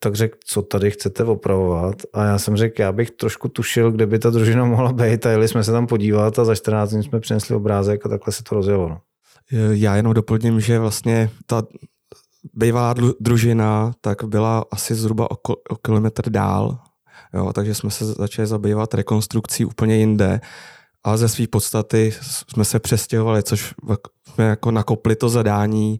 [0.00, 1.96] tak řekl, co tady chcete opravovat.
[2.12, 5.30] A já jsem řekl, já bych trošku tušil, kde by ta družina mohla být a
[5.30, 8.42] jeli jsme se tam podívat a za 14 dní jsme přinesli obrázek a takhle se
[8.42, 8.88] to rozjelo.
[8.88, 9.00] No.
[9.72, 11.62] Já jenom doplním, že vlastně ta
[12.54, 15.36] bývalá družina tak byla asi zhruba o,
[15.70, 16.78] o kilometr dál,
[17.34, 20.40] jo, takže jsme se začali zabývat rekonstrukcí úplně jinde
[21.04, 22.12] a ze své podstaty
[22.48, 23.74] jsme se přestěhovali, což
[24.34, 25.98] jsme jako nakopli to zadání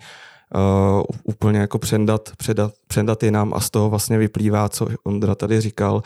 [0.55, 5.61] uh, úplně jako předat, předat, předat jinam a z toho vlastně vyplývá, co Ondra tady
[5.61, 6.03] říkal,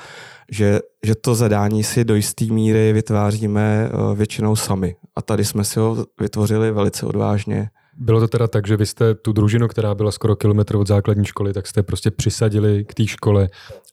[0.51, 4.97] že, že to zadání si do jisté míry vytváříme uh, většinou sami.
[5.17, 7.71] A tady jsme si ho vytvořili velice odvážně.
[7.97, 11.25] Bylo to teda tak, že vy jste tu družinu, která byla skoro kilometr od základní
[11.25, 13.49] školy, tak jste prostě přisadili k té škole,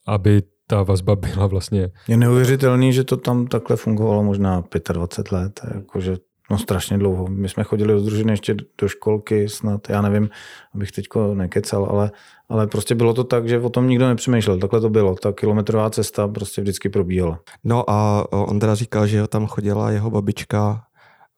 [0.07, 1.89] aby ta vazba byla vlastně...
[2.07, 6.17] Je neuvěřitelný, že to tam takhle fungovalo možná 25 let, jakože
[6.51, 7.27] no strašně dlouho.
[7.27, 10.29] My jsme chodili do družiny ještě do školky snad, já nevím,
[10.75, 12.11] abych teďko nekecal, ale,
[12.49, 14.59] ale prostě bylo to tak, že o tom nikdo nepřemýšlel.
[14.59, 15.15] Takhle to bylo.
[15.15, 17.39] Ta kilometrová cesta prostě vždycky probíhala.
[17.63, 20.81] No a Ondra říkal, že tam chodila jeho babička,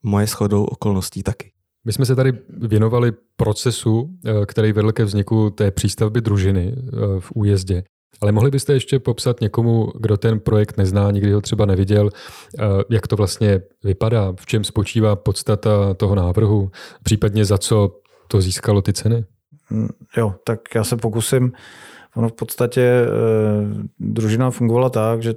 [0.04, 1.52] moje shodou okolností taky.
[1.86, 7.20] My jsme se tady věnovali procesu, eh, který vedl ke vzniku té přístavby družiny eh,
[7.20, 7.84] v újezdě.
[8.22, 12.10] Ale mohli byste ještě popsat někomu, kdo ten projekt nezná, nikdy ho třeba neviděl,
[12.60, 16.72] eh, jak to vlastně vypadá, v čem spočívá podstata toho návrhu,
[17.04, 19.26] případně za co to získalo ty ceny?
[19.70, 21.52] Mm, jo, tak já se pokusím.
[22.16, 23.06] Ono v podstatě
[24.00, 25.34] družina fungovala tak, že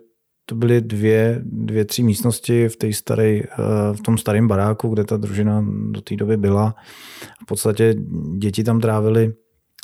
[0.47, 3.47] to byly dvě, dvě, tři místnosti v, té staré, eh,
[3.93, 6.75] v tom starém baráku, kde ta družina do té doby byla.
[7.43, 7.95] V podstatě
[8.39, 9.33] děti tam trávili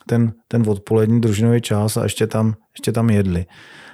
[0.06, 3.46] ten, ten odpolední družinový čas a ještě tam, ještě tam jedli.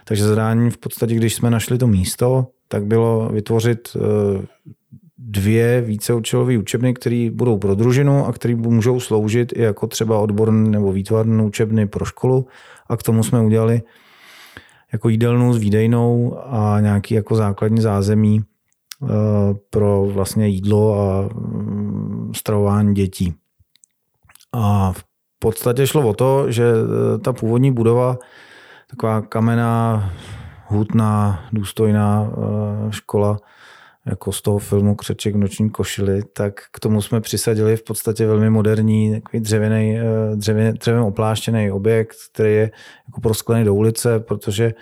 [0.04, 4.46] Takže zadání v podstatě, když jsme našli to místo, tak bylo vytvořit eh,
[5.18, 10.70] dvě víceúčelové učebny, které budou pro družinu a které můžou sloužit i jako třeba odborné
[10.70, 12.46] nebo výtvarné učebny pro školu.
[12.88, 13.82] A k tomu jsme udělali
[14.92, 18.40] jako jídelnu s výdejnou a nějaký jako základní zázemí
[19.02, 19.06] eh,
[19.70, 23.34] pro vlastně jídlo a mm, stravování dětí.
[24.52, 25.04] A v
[25.38, 28.18] podstatě šlo o to, že eh, ta původní budova,
[28.90, 30.12] taková kamenná,
[30.66, 33.38] hutná, důstojná eh, škola,
[34.06, 38.26] jako z toho filmu Křeček v noční košili, tak k tomu jsme přisadili v podstatě
[38.26, 42.70] velmi moderní, takový dřevěný, eh, dřevěný, dřevěný opláštěný objekt, který je
[43.06, 44.74] jako prosklený do ulice, protože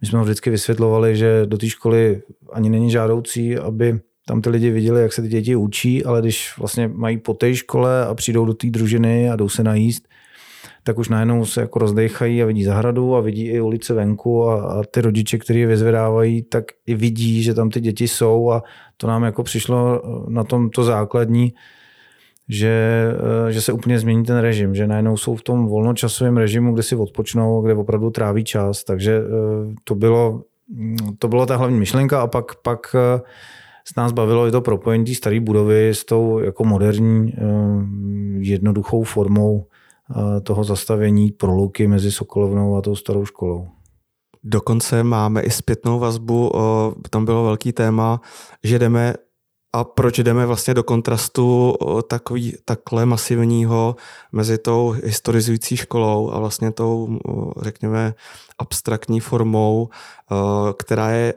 [0.00, 4.70] my jsme vždycky vysvětlovali, že do té školy ani není žádoucí, aby tam ty lidi
[4.70, 8.44] viděli, jak se ty děti učí, ale když vlastně mají po té škole a přijdou
[8.44, 10.08] do té družiny a jdou se najíst,
[10.84, 14.62] tak už najednou se jako rozdechají a vidí zahradu a vidí i ulice venku a,
[14.62, 18.62] a ty rodiče, kteří je vyzvedávají, tak i vidí, že tam ty děti jsou a
[18.96, 21.54] to nám jako přišlo eh, na tom to základní,
[22.48, 23.04] že,
[23.48, 26.82] eh, že se úplně změní ten režim, že najednou jsou v tom volnočasovém režimu, kde
[26.82, 31.78] si odpočnou, kde opravdu tráví čas, takže eh, to bylo, mm, to bylo ta hlavní
[31.78, 32.96] myšlenka a pak, pak
[33.84, 37.34] s nás bavilo i to propojení staré budovy s tou jako moderní
[38.38, 39.66] jednoduchou formou
[40.42, 43.68] toho zastavení proluky mezi Sokolovnou a tou starou školou.
[44.44, 46.52] Dokonce máme i zpětnou vazbu,
[47.10, 48.20] tam bylo velký téma,
[48.64, 49.14] že jdeme
[49.72, 51.74] a proč jdeme vlastně do kontrastu
[52.08, 53.96] takový, takhle masivního
[54.32, 57.18] mezi tou historizující školou a vlastně tou,
[57.62, 58.14] řekněme,
[58.58, 59.88] abstraktní formou,
[60.76, 61.34] která je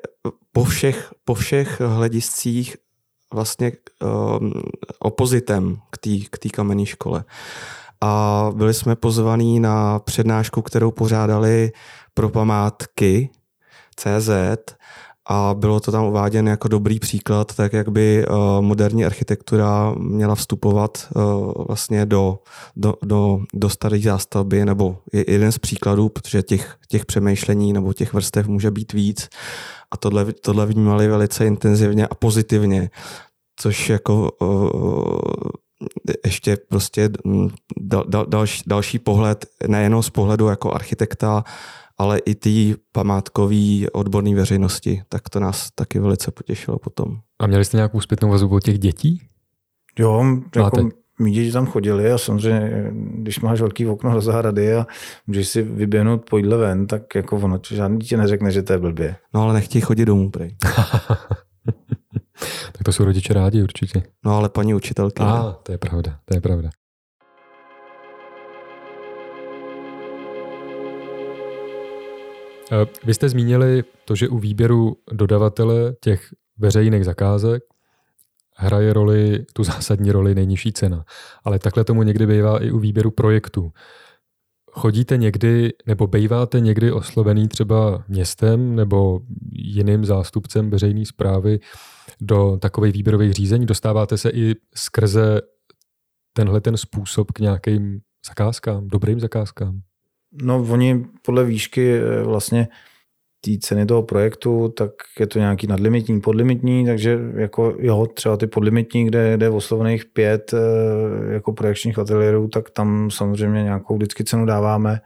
[0.52, 2.78] po všech, po všech hlediscích
[3.34, 3.72] vlastně
[5.00, 6.10] opozitem k té
[6.50, 7.24] k kamenné škole
[8.06, 11.72] a byli jsme pozvaní na přednášku, kterou pořádali
[12.14, 13.30] pro památky
[13.96, 14.30] CZ
[15.30, 20.36] a bylo to tam uváděno jako dobrý příklad, tak jak by uh, moderní architektura měla
[20.36, 22.40] vstupovat uh, vlastně do,
[22.76, 27.94] do, do, do staré zástavby, nebo je jeden z příkladů, protože těch, těch přemýšlení nebo
[27.94, 29.30] těch vrstev může být víc.
[29.92, 32.90] A tohle, tohle vnímali velice intenzivně a pozitivně,
[33.60, 35.20] což jako uh,
[36.26, 41.44] ještě prostě mm, dal, dal, další, další pohled, nejenom z pohledu jako architekta,
[41.98, 47.18] ale i té památkové odborné veřejnosti, tak to nás taky velice potěšilo potom.
[47.40, 49.22] A měli jste nějakou zpětnou vazbu od těch dětí?
[50.00, 54.88] Jo, jako mý děti tam chodili a samozřejmě, když máš velký okno do zahrady a
[55.28, 59.16] můžeš si vyběhnout po ven, tak jako ono, žádný dítě neřekne, že to je blbě.
[59.34, 60.56] No ale nechtějí chodit domů, prej.
[62.86, 64.04] to jsou rodiče rádi určitě.
[64.26, 65.24] No ale paní učitelky.
[65.24, 66.70] A, to je pravda, to je pravda.
[72.72, 77.64] Eh, vy jste zmínili to, že u výběru dodavatele těch veřejných zakázek
[78.56, 81.06] hraje roli, tu zásadní roli nejnižší cena.
[81.44, 83.72] Ale takhle tomu někdy bývá i u výběru projektu.
[84.78, 89.20] Chodíte někdy, nebo býváte někdy oslovený třeba městem nebo
[89.52, 91.60] jiným zástupcem veřejné zprávy
[92.22, 93.66] do takových výběrových řízení?
[93.66, 95.42] Dostáváte se i skrze
[96.34, 99.82] tenhle ten způsob k nějakým zakázkám, dobrým zakázkám?
[100.42, 102.68] No, oni podle výšky eh, vlastně
[103.46, 108.48] té ceny toho projektu, tak je to nějaký nadlimitní, podlimitní, takže jako jo, třeba ty
[108.48, 114.46] podlimitní, kde jde oslovených pět eh, jako projekčních ateliérů, tak tam samozřejmě nějakou vždycky cenu
[114.46, 115.00] dáváme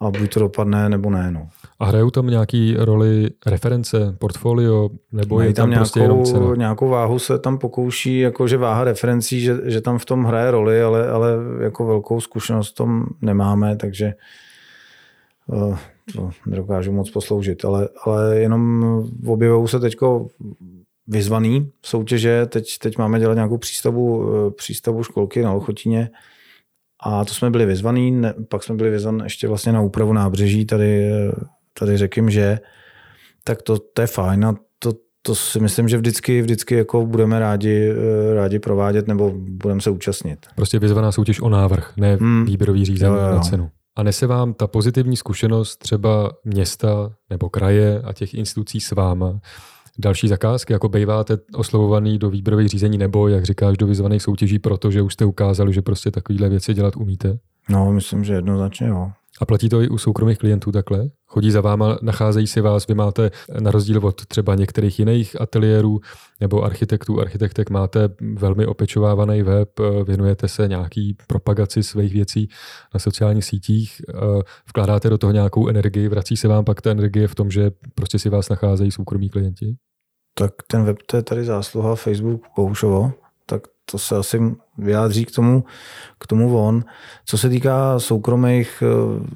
[0.00, 1.30] a buď to dopadne, nebo ne.
[1.30, 1.48] No.
[1.78, 6.24] A hrajou tam nějaký roli reference, portfolio, nebo Mají je tam, tam nějakou, prostě jenom
[6.24, 6.54] cena?
[6.56, 10.50] nějakou váhu se tam pokouší, jako že váha referencí, že, že tam v tom hraje
[10.50, 11.30] roli, ale, ale
[11.60, 14.14] jako velkou zkušenost v tom nemáme, takže
[15.46, 15.78] uh,
[16.12, 18.84] to nedokážu moc posloužit, ale, ale jenom
[19.26, 19.96] objevují se teď
[21.10, 26.10] vyzvaný soutěže, teď, teď máme dělat nějakou přístavu, eh, přístavu školky na Lochotíně
[27.02, 30.64] a to jsme byli vyzvaný, ne, pak jsme byli vyzvaný ještě vlastně na úpravu nábřeží
[30.64, 31.32] tady, eh,
[31.78, 32.58] tady řekím, že
[33.44, 34.92] tak to, to je fajn a to,
[35.22, 39.90] to si myslím, že vždycky, vždycky jako budeme rádi, eh, rádi provádět nebo budeme se
[39.90, 40.46] účastnit.
[40.56, 42.44] Prostě vyzvaná soutěž o návrh, ne hmm.
[42.44, 43.34] výběrový řízení jo, jo.
[43.34, 43.70] na cenu.
[43.96, 49.40] A nese vám ta pozitivní zkušenost třeba města nebo kraje a těch institucí s váma
[49.98, 55.02] další zakázky, jako býváte oslovovaný do výběrových řízení nebo, jak říkáš, do vyzvaných soutěží, protože
[55.02, 57.38] už jste ukázali, že prostě takovéhle věci dělat umíte?
[57.68, 59.12] No, myslím, že jednoznačně jo.
[59.40, 61.04] A platí to i u soukromých klientů takhle?
[61.26, 66.00] Chodí za váma, nacházejí si vás, vy máte na rozdíl od třeba některých jiných ateliérů
[66.40, 69.68] nebo architektů, architektek máte velmi opečovávaný web,
[70.04, 72.48] věnujete se nějaký propagaci svých věcí
[72.94, 74.02] na sociálních sítích,
[74.68, 78.18] vkládáte do toho nějakou energii, vrací se vám pak ta energie v tom, že prostě
[78.18, 79.76] si vás nacházejí soukromí klienti?
[80.34, 83.12] Tak ten web to je tady zásluha Facebook Koušovo,
[83.46, 84.40] tak to se asi
[84.78, 85.64] vyjádří k tomu,
[86.18, 86.84] k tomu on.
[87.24, 89.26] Co se týká soukromých, eh,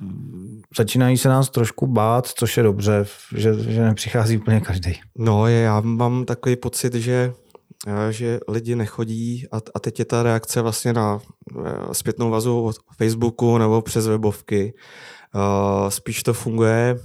[0.76, 5.00] začínají se nás trošku bát, což je dobře, že, že nepřichází úplně každý.
[5.18, 7.32] No, já mám takový pocit, že
[7.86, 12.62] eh, že lidi nechodí a, a teď je ta reakce vlastně na eh, zpětnou vazu
[12.62, 14.74] od Facebooku nebo přes webovky.
[15.88, 16.98] Spíš to funguje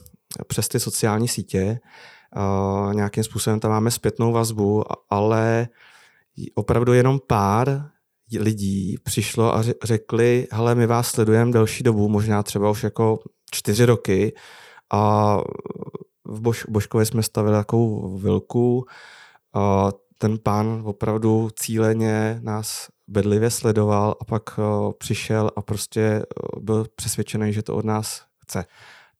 [0.48, 1.80] přes ty sociální sítě.
[2.94, 5.68] Nějakým způsobem tam máme zpětnou vazbu, ale
[6.56, 7.90] opravdu jenom pár
[8.40, 13.20] lidí přišlo a řekli, hele, my vás sledujeme delší dobu, možná třeba už jako
[13.52, 14.34] čtyři roky
[14.94, 15.38] a
[16.26, 18.86] v Bož, Božkově jsme stavili takovou vilku
[19.56, 24.60] a ten pán opravdu cíleně nás bedlivě sledoval a pak
[24.98, 26.26] přišel a prostě
[26.60, 28.66] byl přesvědčený, že to od nás chce.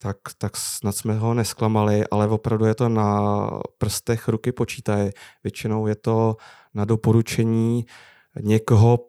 [0.02, 5.12] Tak, tak snad jsme ho nesklamali, ale opravdu je to na prstech ruky počítaje.
[5.44, 6.36] Většinou je to
[6.74, 7.86] na doporučení
[8.42, 9.00] někoho,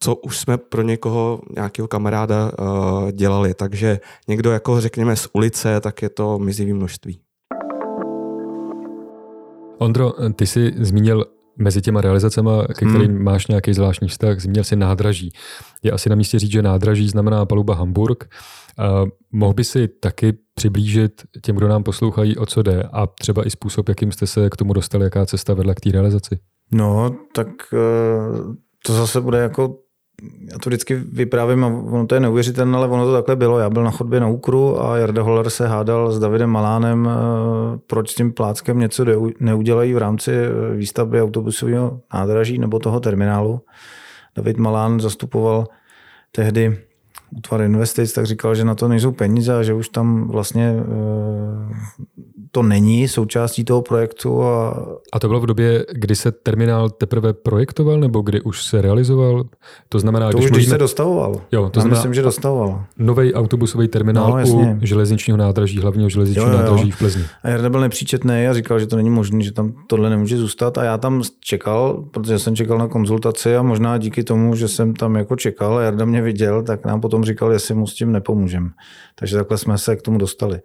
[0.00, 3.54] co už jsme pro někoho, nějakého kamaráda uh, dělali.
[3.54, 7.20] Takže někdo, jako řekněme, z ulice, tak je to mizivý množství.
[9.78, 11.24] Ondro, ty jsi zmínil
[11.56, 13.24] mezi těma realizacemi, ke kterým hmm.
[13.24, 15.32] máš nějaký zvláštní vztah, zmínil si nádraží.
[15.82, 18.24] Je asi na místě říct, že nádraží znamená paluba Hamburg.
[18.78, 23.46] Uh, mohl by si taky přiblížit těm, kdo nám poslouchají, o co jde a třeba
[23.46, 26.38] i způsob, jakým jste se k tomu dostali, jaká cesta vedla k té realizaci?
[26.72, 28.54] No, tak uh,
[28.86, 29.78] to zase bude jako
[30.22, 33.58] já to vždycky vyprávím a ono to je neuvěřitelné, ale ono to takhle bylo.
[33.58, 37.78] Já byl na chodbě na Úkru a Jarda Holler se hádal s Davidem Malánem, eh,
[37.86, 39.04] proč s tím pláckem něco
[39.40, 43.60] neudělají v rámci eh, výstavby autobusového nádraží nebo toho terminálu.
[44.36, 45.66] David Malán zastupoval
[46.32, 46.78] tehdy
[47.36, 50.74] útvar investic, tak říkal, že na to nejsou peníze a že už tam vlastně
[52.50, 54.42] to není součástí toho projektu.
[54.42, 54.86] A...
[55.12, 59.44] a to bylo v době, kdy se terminál teprve projektoval, nebo kdy už se realizoval?
[59.88, 60.70] To znamená, to když už mluvíme...
[60.70, 61.40] se dostavoval.
[61.52, 62.84] Jo, to znamená, myslím, že dostavoval.
[62.98, 66.58] Nový autobusový terminál no, u železničního nádraží, hlavního železničního jo, jo.
[66.58, 67.24] nádraží v Plzni.
[67.42, 70.78] A Jarda byl nepříčetný a říkal, že to není možné, že tam tohle nemůže zůstat.
[70.78, 74.94] A já tam čekal, protože jsem čekal na konzultaci a možná díky tomu, že jsem
[74.94, 78.12] tam jako čekal a Jarda mě viděl, tak nám potom říkal, jestli mu s tím
[78.12, 78.70] nepomůžem.
[79.14, 80.60] Takže takhle jsme se k tomu dostali.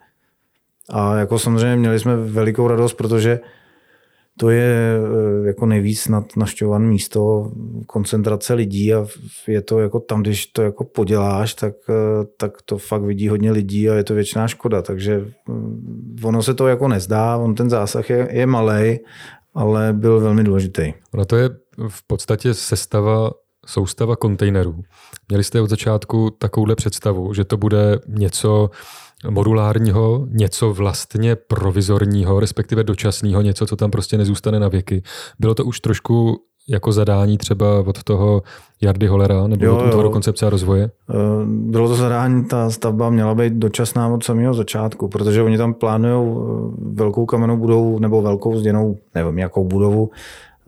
[0.89, 3.39] A jako samozřejmě měli jsme velikou radost, protože
[4.39, 4.99] to je
[5.43, 7.51] eh, jako nejvíc naštěvované místo,
[7.87, 9.05] koncentrace lidí a
[9.47, 13.51] je to jako tam, když to jako poděláš, tak, eh, tak to fakt vidí hodně
[13.51, 17.69] lidí a je to většiná škoda, takže mm, ono se to jako nezdá, on ten
[17.69, 18.99] zásah je, je malý,
[19.53, 20.93] ale byl velmi důležitý.
[21.13, 21.49] Ono to je
[21.89, 23.31] v podstatě sestava
[23.65, 24.83] soustava kontejnerů.
[25.29, 28.69] Měli jste od začátku takovouhle představu, že to bude něco
[29.29, 35.03] modulárního, něco vlastně provizorního, respektive dočasného, něco, co tam prostě nezůstane na věky.
[35.39, 38.41] Bylo to už trošku jako zadání třeba od toho
[38.81, 40.91] Jardy Holera nebo jo, od toho koncepce a rozvoje?
[41.09, 41.13] Eh,
[41.45, 46.37] bylo to zadání, ta stavba měla být dočasná od samého začátku, protože oni tam plánují
[46.37, 46.41] eh,
[46.93, 50.09] velkou kamennou budovu nebo velkou zděnou, nevím, jakou budovu,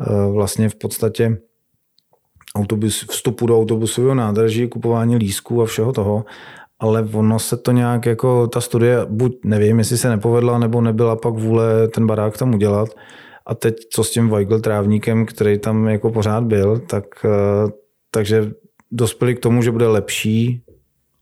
[0.02, 1.38] eh, vlastně v podstatě
[2.56, 6.26] autobus, vstupu do autobusového nádraží, kupování lísků a všeho toho,
[6.80, 11.16] ale ono se to nějak jako ta studie, buď nevím, jestli se nepovedla, nebo nebyla
[11.16, 12.90] pak vůle ten barák tam udělat.
[13.46, 17.72] A teď co s tím Weigl trávníkem, který tam jako pořád byl, tak, eh,
[18.12, 18.52] takže
[18.92, 20.62] dospěli k tomu, že bude lepší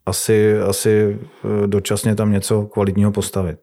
[0.05, 3.59] asi, asi eh, dočasně tam něco kvalitního postavit.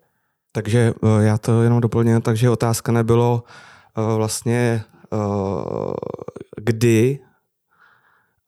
[0.53, 3.43] Takže eh, já to jenom doplním, takže otázka nebylo
[4.17, 4.83] vlastně
[6.57, 7.19] kdy,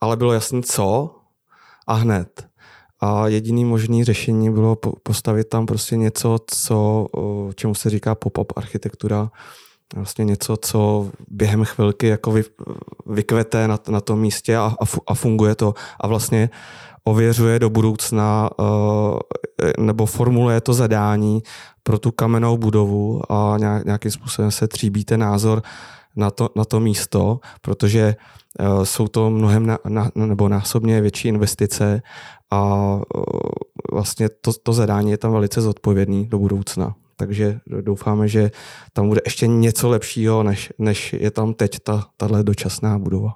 [0.00, 1.14] ale bylo jasný co
[1.86, 2.51] a hned.
[3.04, 7.06] A jediný možný řešení bylo postavit tam prostě něco, co,
[7.54, 9.30] čemu se říká pop-up architektura,
[9.94, 12.44] vlastně něco, co během chvilky jako vy,
[13.06, 14.74] vykvete na, na tom místě a,
[15.06, 15.74] a funguje to.
[16.00, 16.50] A vlastně
[17.04, 18.50] ověřuje do budoucna
[19.78, 21.42] nebo formuluje to zadání
[21.82, 25.62] pro tu kamennou budovu a nějakým způsobem se tříbí ten názor
[26.16, 28.14] na to, na to místo, protože
[28.82, 32.02] jsou to mnohem na, na, nebo násobně větší investice
[32.50, 33.00] a
[33.92, 36.94] vlastně to, to zadání je tam velice zodpovědný do budoucna.
[37.16, 38.50] Takže doufáme, že
[38.92, 43.34] tam bude ještě něco lepšího, než, než je tam teď ta, tahle dočasná budova.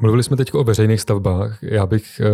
[0.00, 1.62] Mluvili jsme teď o veřejných stavbách.
[1.62, 2.24] Já bych e,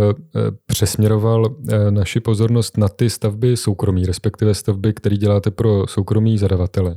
[0.66, 1.57] přesměroval
[1.91, 6.97] naši pozornost na ty stavby soukromí, respektive stavby, které děláte pro soukromí zadavatele.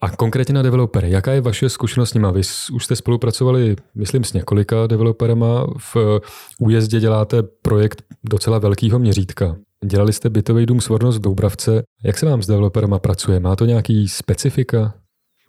[0.00, 1.10] A konkrétně na developery.
[1.10, 2.26] Jaká je vaše zkušenost s nimi?
[2.32, 2.40] Vy
[2.72, 5.66] už jste spolupracovali, myslím, s několika developerama.
[5.78, 5.96] V
[6.60, 9.56] újezdě děláte projekt docela velkého měřítka.
[9.84, 11.82] Dělali jste bytový dům Svornost v Doubravce.
[12.04, 13.40] Jak se vám s developerama pracuje?
[13.40, 14.94] Má to nějaký specifika?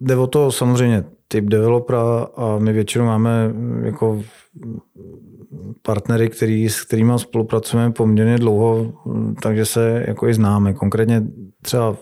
[0.00, 4.22] Jde o to samozřejmě typ developera a my většinou máme jako
[5.82, 8.92] partnery, který, s kterými spolupracujeme poměrně dlouho,
[9.42, 10.74] takže se jako i známe.
[10.74, 11.22] Konkrétně
[11.62, 11.96] třeba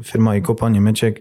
[0.00, 1.20] firma Ikopa Němeček,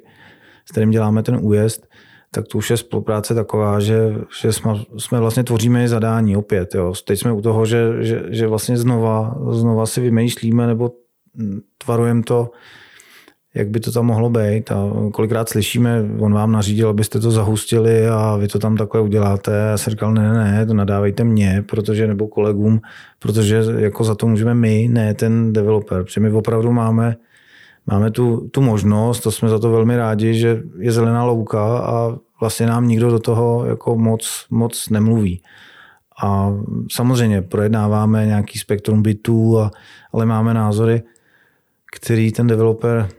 [0.66, 1.88] s kterým děláme ten újezd,
[2.32, 6.76] tak to už je spolupráce taková, že, že jsme, jsme vlastně tvoříme i zadání opět.
[6.76, 6.94] Jo.
[7.06, 10.92] Teď jsme u toho, že, že, že vlastně znova, znova si vymýšlíme nebo
[11.78, 12.52] tvarujeme to,
[13.54, 14.72] jak by to tam mohlo být.
[14.72, 19.64] A kolikrát slyšíme, on vám nařídil, abyste to zahustili a vy to tam takhle uděláte.
[19.64, 22.82] A já jsem říkal, ne, ne, ne, to nadávejte mě, protože nebo kolegům,
[23.20, 26.04] protože jako za to můžeme my, ne ten developer.
[26.04, 27.16] Protože my opravdu máme
[27.88, 32.18] máme tu, tu možnost, to jsme za to velmi rádi, že je zelená louka a
[32.40, 35.42] vlastně nám nikdo do toho jako moc, moc nemluví.
[36.24, 36.54] A
[36.92, 39.72] samozřejmě projednáváme nějaký spektrum bytů, a,
[40.14, 41.04] ale máme názory,
[41.96, 43.10] který ten developer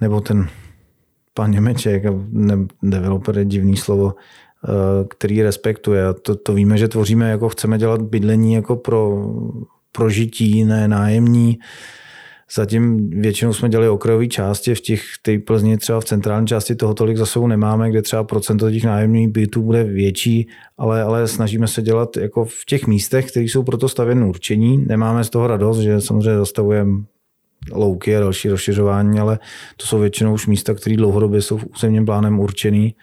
[0.00, 0.48] nebo ten
[1.34, 6.06] pan Němeček, ne, developer je divný slovo, eh, který respektuje.
[6.06, 9.30] A to, to víme, že tvoříme, jako chceme dělat bydlení jako pro,
[9.92, 11.58] pro žití, ne nájemní.
[12.54, 16.94] Zatím většinou jsme dělali okrajové části, v těch té Plzni třeba v centrální části toho
[16.94, 21.68] tolik za sebou nemáme, kde třeba procento těch nájemních bytů bude větší, ale, ale snažíme
[21.68, 24.84] se dělat jako v těch místech, které jsou proto stavěny určení.
[24.86, 27.04] Nemáme z toho radost, že samozřejmě zastavujeme
[27.72, 29.38] louky a další rozšiřování, ale
[29.76, 32.94] to jsou většinou už místa, které dlouhodobě jsou v územním plánem určený.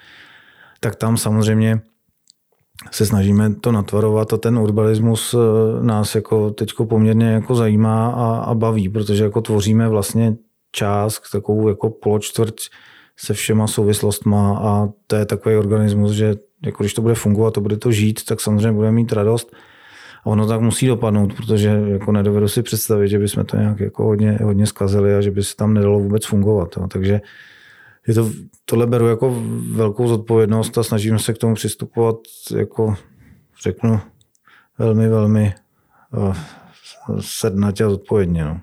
[0.79, 1.81] Tak tam samozřejmě
[2.91, 5.37] se snažíme to natvarovat a ten urbanismus eh,
[5.85, 10.35] nás jako teďko poměrně jako zajímá a, a baví, protože jako tvoříme vlastně
[10.71, 12.55] část, takovou jako poločtvrť
[13.17, 17.61] se všema souvislostma a to je takový organismus, že jako když to bude fungovat, to
[17.61, 19.55] bude to žít, tak samozřejmě budeme mít radost.
[20.23, 24.03] A ono tak musí dopadnout, protože jako nedovedu si představit, že bychom to nějak jako
[24.03, 26.69] hodně, hodně zkazili a že by se tam nedalo vůbec fungovat.
[26.77, 26.87] Jo.
[26.87, 27.21] Takže
[28.07, 28.31] je to,
[28.65, 32.15] tohle beru jako velkou zodpovědnost a snažíme se k tomu přistupovat
[32.55, 32.95] jako
[33.63, 33.99] řeknu
[34.77, 35.53] velmi, velmi
[36.17, 36.35] uh,
[37.19, 38.45] sednatě a zodpovědně.
[38.45, 38.61] No.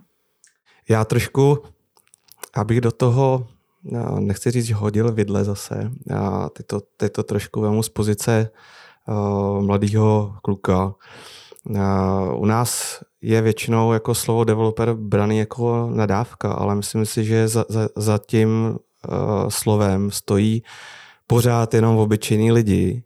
[0.88, 1.59] Já trošku,
[2.55, 3.47] abych do toho,
[3.84, 8.51] no, nechci říct, hodil vidle zase, já teď to, teď to trošku vemu z pozice
[9.09, 10.95] uh, mladého kluka.
[11.64, 17.49] Uh, u nás je většinou jako slovo developer braný jako nadávka, ale myslím si, že
[17.49, 18.78] za, za, za tím
[19.09, 20.62] uh, slovem stojí
[21.26, 23.03] pořád jenom obyčejní lidi,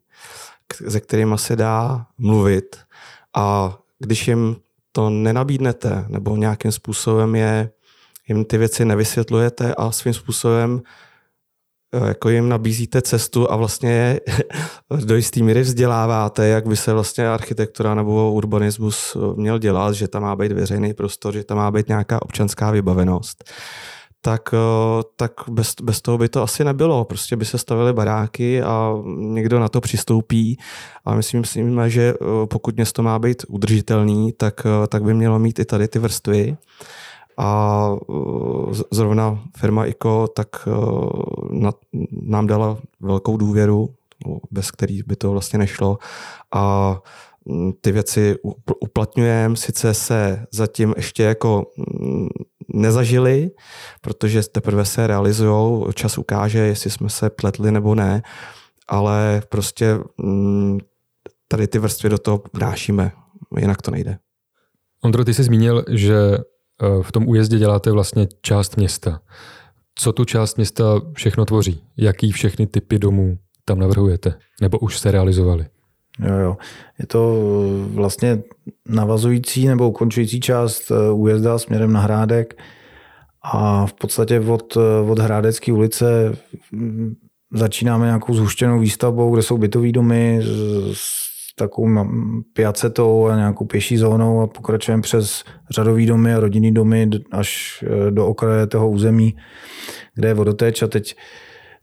[0.88, 2.76] se kterými se dá mluvit.
[3.36, 4.56] A když jim
[4.92, 7.70] to nenabídnete nebo nějakým způsobem je,
[8.28, 10.82] jim ty věci nevysvětlujete a svým způsobem
[11.92, 14.20] eh, jako jim nabízíte cestu a vlastně
[15.04, 20.22] do jistý míry vzděláváte, jak by se vlastně architektura nebo urbanismus měl dělat, že tam
[20.22, 23.44] má být veřejný prostor, že tam má být nějaká občanská vybavenost
[24.26, 27.04] tak, eh, tak bez, bez toho by to asi nebylo.
[27.04, 30.58] Prostě by se stavily baráky a někdo na to přistoupí
[31.04, 35.38] a myslím si, že eh, pokud město má být udržitelný, tak, eh, tak by mělo
[35.38, 36.56] mít i tady ty vrstvy.
[37.38, 37.90] A
[38.90, 40.48] zrovna firma ICO tak
[42.22, 43.94] nám dala velkou důvěru,
[44.50, 45.98] bez který by to vlastně nešlo.
[46.54, 46.96] A
[47.80, 48.36] ty věci
[48.80, 52.28] uplatňujeme, sice se zatím ještě jako mm,
[52.74, 53.50] nezažili,
[54.00, 58.22] protože teprve se realizují, čas ukáže, jestli jsme se pletli nebo ne,
[58.88, 60.78] ale prostě mm,
[61.48, 63.12] tady ty vrstvy do toho vnášíme,
[63.58, 64.18] jinak to nejde.
[65.04, 69.20] Ondro, ty jsi zmínil, že eh, v tom újezdě děláte vlastně část města.
[69.94, 70.84] Co tu část města
[71.14, 71.84] všechno tvoří?
[71.96, 74.34] Jaký všechny typy domů tam navrhujete?
[74.60, 75.66] Nebo už se realizovali?
[76.18, 76.56] Jo, jo.
[76.98, 77.36] Je to
[77.88, 78.42] vlastně
[78.88, 82.62] navazující nebo ukončující část eh, újezda směrem na Hrádek
[83.42, 86.32] a v podstatě od, eh, od Hrádecké ulice
[86.72, 87.14] mm,
[87.52, 90.40] začínáme nějakou zhuštěnou výstavbou, kde jsou bytové domy
[90.92, 91.26] s
[91.58, 92.08] takovou
[92.52, 98.10] piacetou a nějakou pěší zónou a pokračujeme přes řadový domy a rodinný domy až eh,
[98.10, 99.36] do okraje toho území,
[100.14, 101.16] kde je vodoteč a teď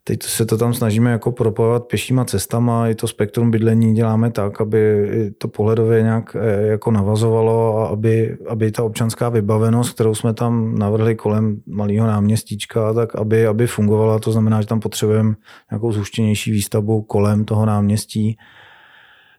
[0.06, 4.62] Teď se to tam snažíme jako propojovat pěšíma cestama, i to spektrum bydlení děláme tak,
[4.62, 10.34] aby to pohledově nějak eh, jako navazovalo a aby, aby ta občanská vybavenost, kterou jsme
[10.34, 14.20] tam navrhli kolem malého náměstíčka, tak aby, aby fungovala.
[14.20, 15.36] To znamená, že tam potřebujeme
[15.72, 18.38] nějakou zhuštěnější výstavbu kolem toho náměstí.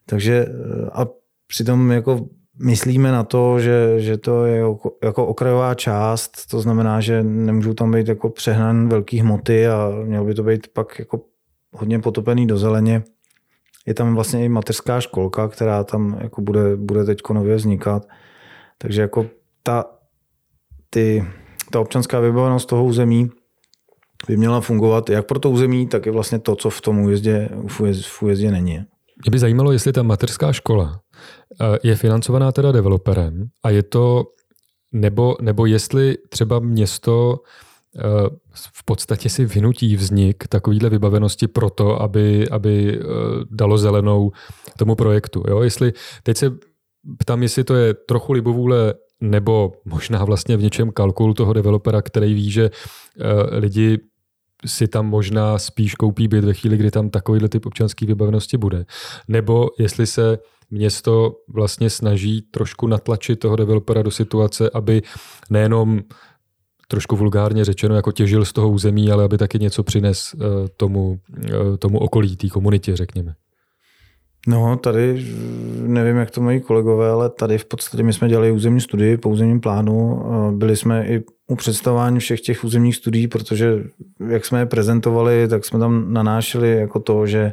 [0.07, 1.07] Takže eh, a
[1.47, 2.27] přitom jako
[2.59, 4.63] myslíme na to, že, že to je
[5.03, 10.25] jako, okrajová část, to znamená, že nemůžou tam být jako přehnan velký hmoty a mělo
[10.25, 11.21] by to být pak jako
[11.73, 13.03] hodně potopený do zeleně.
[13.87, 18.07] Je tam vlastně i mateřská školka, která tam jako bude, bude teď nově vznikat.
[18.79, 19.27] Takže jako
[19.63, 19.85] ta,
[20.91, 21.25] ty,
[21.71, 23.31] ta občanská vybavenost toho území
[24.27, 27.49] by měla fungovat jak pro to území, tak i vlastně to, co v tom újezdě,
[27.69, 28.85] v újezdě není.
[29.23, 31.01] Mě by zajímalo, jestli ta mateřská škola
[31.61, 34.25] eh, je financovaná teda developerem a je to,
[34.93, 37.37] nebo, nebo jestli třeba město
[37.99, 38.03] eh,
[38.55, 43.05] v podstatě si vynutí vznik takovýhle vybavenosti proto, aby, aby eh,
[43.51, 44.33] dalo zelenou
[44.79, 45.43] tomu projektu.
[45.49, 45.63] Jo?
[45.63, 45.93] Jestli,
[46.23, 46.53] teď se
[47.19, 52.35] ptám, jestli to je trochu libovůle nebo možná vlastně v něčem kalkul toho developera, který
[52.35, 52.71] ví, že
[53.51, 53.99] lidi
[54.67, 58.87] si tam možná spíš koupí byt ve chvíli, kdy tam takovýhle typ občanské vybavenosti bude.
[59.29, 60.39] Nebo jestli se
[60.71, 65.03] město vlastně snaží trošku natlačit toho developera do situace, aby
[65.51, 66.01] nejenom
[66.89, 71.19] trošku vulgárně řečeno, jako těžil z toho území, ale aby taky něco přines eh, tomu,
[71.45, 73.35] eh, tomu okolí, té komunitě, řekněme.
[74.47, 75.27] No, tady
[75.81, 79.29] nevím, jak to mají kolegové, ale tady v podstatě my jsme dělali územní studii po
[79.29, 80.23] územním plánu.
[80.57, 83.85] Byli jsme i u představování všech těch územních studií, protože
[84.29, 87.53] jak jsme je prezentovali, tak jsme tam nanášeli jako to, že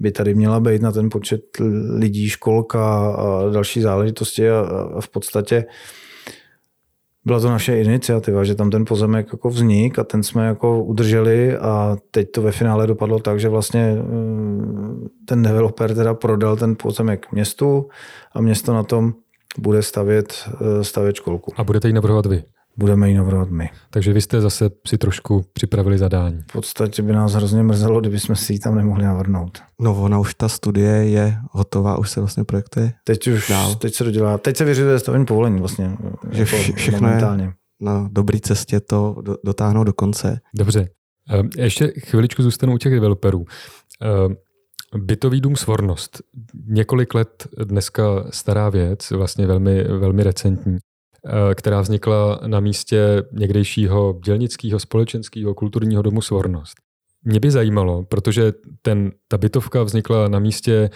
[0.00, 1.40] by tady měla být na ten počet
[1.98, 4.66] lidí školka a další záležitosti a,
[5.00, 5.64] v podstatě
[7.26, 11.56] byla to naše iniciativa, že tam ten pozemek jako vznik a ten jsme jako udrželi
[11.56, 16.76] a teď to ve finále dopadlo tak, že vlastně eh, ten developer teda prodal ten
[16.82, 17.88] pozemek městu
[18.34, 19.12] a město na tom
[19.58, 21.52] bude stavět, eh, stavět školku.
[21.56, 22.42] A budete ji navrhovat vy?
[22.76, 23.70] Budeme ji navrhovat my.
[23.90, 26.42] Takže vy jste zase si trošku připravili zadání.
[26.50, 29.58] V podstatě by nás hrozně mrzelo, kdyby jsme si ji tam nemohli navrhnout.
[29.80, 32.92] No ona už ta studie je hotová, už se vlastně projektuje.
[33.04, 33.74] Teď už, dál.
[33.74, 35.96] teď se dodělá, teď se vyřizuje stavení povolení vlastně.
[36.30, 40.40] Že jako vše, všechno je na dobré cestě to dotáhnout do konce.
[40.54, 40.88] Dobře.
[41.30, 43.44] Ehm, ještě chviličku zůstanu u těch developerů.
[44.02, 44.36] Ehm,
[44.96, 46.22] bytový dům Svornost.
[46.66, 50.78] Několik let dneska stará věc, vlastně velmi, velmi recentní.
[51.28, 56.74] Eh, která vznikla na místě někdejšího dělnického, společenského, kulturního domu Svornost.
[57.24, 58.52] Mě by zajímalo, protože
[58.82, 60.90] ten, ta bytovka vznikla na místě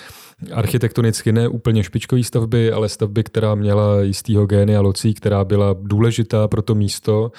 [0.52, 6.48] architektonicky ne úplně špičkové stavby, ale stavby, která měla jistýho génia locí, která byla důležitá
[6.48, 7.32] pro to místo.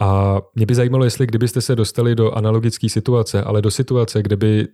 [0.00, 4.36] A mě by zajímalo, jestli kdybyste se dostali do analogické situace, ale do situace, kde
[4.36, 4.68] by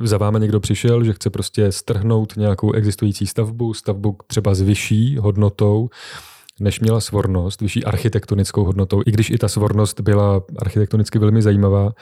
[0.00, 5.16] za vámi někdo přišel, že chce prostě strhnout nějakou existující stavbu, stavbu třeba s vyšší
[5.16, 5.88] hodnotou,
[6.60, 11.92] než měla svornost, vyšší architektonickou hodnotou, i když i ta svornost byla architektonicky velmi zajímavá.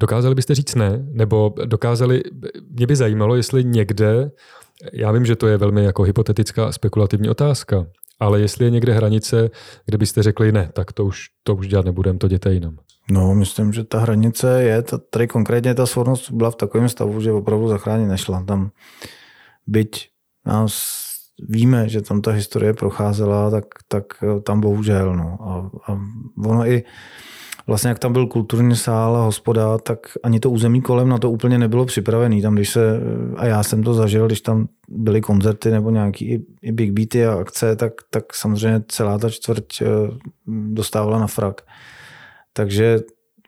[0.00, 1.06] Dokázali byste říct ne?
[1.12, 2.22] Nebo dokázali,
[2.70, 4.30] mě by zajímalo, jestli někde,
[4.92, 7.86] já vím, že to je velmi jako hypotetická a spekulativní otázka,
[8.20, 9.50] ale jestli je někde hranice,
[9.86, 12.76] kde byste řekli ne, tak to už, to už dělat nebudem, to děte jinam.
[13.10, 17.32] No, myslím, že ta hranice je, tady konkrétně ta svornost byla v takovém stavu, že
[17.32, 18.44] opravdu zachránit nešla.
[18.44, 18.70] Tam
[19.66, 20.08] byť
[20.46, 21.06] nás
[21.48, 24.04] víme, že tam ta historie procházela, tak, tak
[24.42, 25.16] tam bohužel.
[25.16, 25.38] No.
[25.40, 25.52] A,
[25.92, 25.98] a
[26.44, 26.82] ono i
[27.66, 31.30] vlastně jak tam byl kulturní sál a hospoda, tak ani to území kolem na to
[31.30, 32.42] úplně nebylo připravený.
[32.42, 33.00] Tam, když se,
[33.36, 37.34] a já jsem to zažil, když tam byly koncerty nebo nějaký i, big beaty a
[37.34, 39.86] akce, tak, tak samozřejmě celá ta čtvrť eh,
[40.46, 41.60] dostávala na frak.
[42.52, 42.98] Takže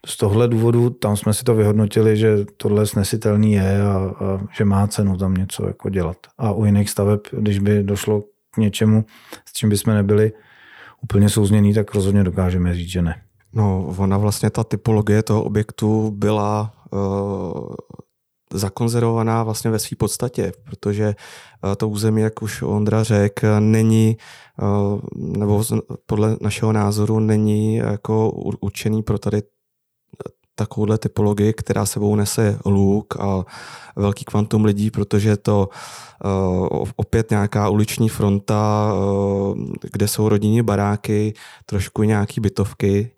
[0.07, 4.65] z tohle důvodu tam jsme si to vyhodnotili, že tohle snesitelný je a, a že
[4.65, 6.17] má cenu tam něco jako dělat.
[6.39, 9.05] A u jiných staveb, když by došlo k něčemu,
[9.49, 10.33] s čím bychom nebyli
[11.03, 13.23] úplně souzněný, tak rozhodně dokážeme říct, že ne.
[13.53, 17.75] No, ona vlastně ta typologie toho objektu byla uh,
[18.53, 21.15] zakonzervovaná vlastně ve své podstatě, protože
[21.65, 24.17] uh, to území, jak už Ondra řekl, není,
[24.63, 25.65] uh, nebo
[26.07, 28.31] podle našeho názoru není jako
[28.61, 29.43] určený pro tady
[30.59, 33.45] takovouhle typologii, která sebou nese luk a
[33.97, 35.69] velký kvantum lidí, protože je to
[36.25, 39.59] uh, opět nějaká uliční fronta, uh,
[39.93, 41.35] kde jsou rodinní baráky,
[41.67, 43.11] trošku nějaký bytovky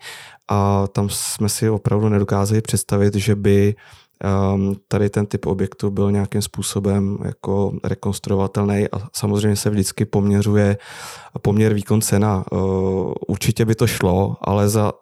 [0.49, 3.74] a tam jsme si opravdu nedokázali představit, že by
[4.55, 10.78] um, tady ten typ objektu byl nějakým způsobem jako rekonstruovatelný a samozřejmě se vždycky poměřuje
[11.43, 12.45] poměr výkon cena.
[12.53, 14.93] Uh, určitě by to šlo, ale za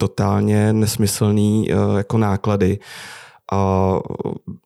[0.00, 2.78] totálně nesmyslný uh, jako náklady
[3.52, 3.98] a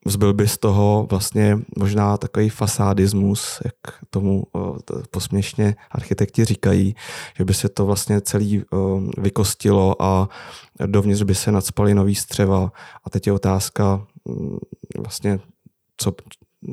[0.06, 3.74] zbyl by z toho vlastně možná takový fasádismus, jak
[4.10, 4.44] tomu
[5.10, 6.94] posměšně architekti říkají,
[7.36, 8.62] že by se to vlastně celý
[9.18, 10.28] vykostilo a
[10.86, 12.72] dovnitř by se nadspaly nový střeva.
[13.04, 14.58] A teď je otázka mm,
[14.98, 15.40] vlastně,
[15.96, 16.12] co,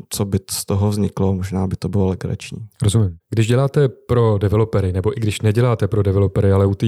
[0.10, 2.68] co by z toho vzniklo, možná by to bylo legrační.
[2.82, 3.18] Rozumím.
[3.30, 6.86] Když děláte pro developery, nebo i když neděláte pro developery, ale u té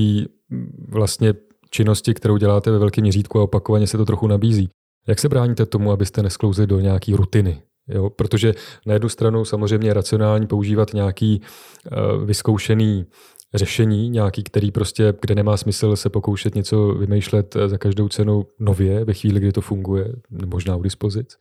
[0.50, 1.34] mm, vlastně
[1.74, 4.70] činnosti, kterou děláte ve velkém měřítku a opakovaně se to trochu nabízí,
[5.08, 7.62] jak se bráníte tomu, abyste nesklouzli do nějaké rutiny?
[7.88, 8.10] Jo?
[8.10, 8.54] Protože
[8.86, 13.06] na jednu stranu samozřejmě je racionální používat nějaký uh, vyzkoušený
[13.54, 19.06] řešení, nějaký, který prostě, kde nemá smysl se pokoušet něco vymýšlet za každou cenu nově,
[19.06, 20.14] ve chvíli, kdy to funguje,
[20.46, 21.38] možná u dispozic.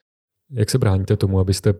[0.52, 1.74] Jak se bráníte tomu, abyste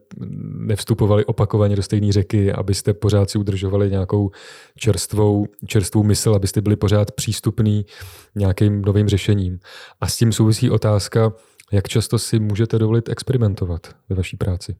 [0.59, 4.31] nevstupovali opakovaně do stejné řeky, abyste pořád si udržovali nějakou
[4.77, 7.87] čerstvou, čerstvou mysl, abyste byli pořád přístupní
[8.35, 9.59] nějakým novým řešením?
[10.01, 11.33] A s tím souvisí otázka,
[11.73, 14.77] jak často si můžete dovolit experimentovat ve vaší práci?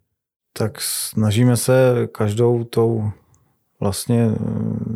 [0.53, 3.11] Tak snažíme se každou tou
[3.83, 4.39] vlastně eh,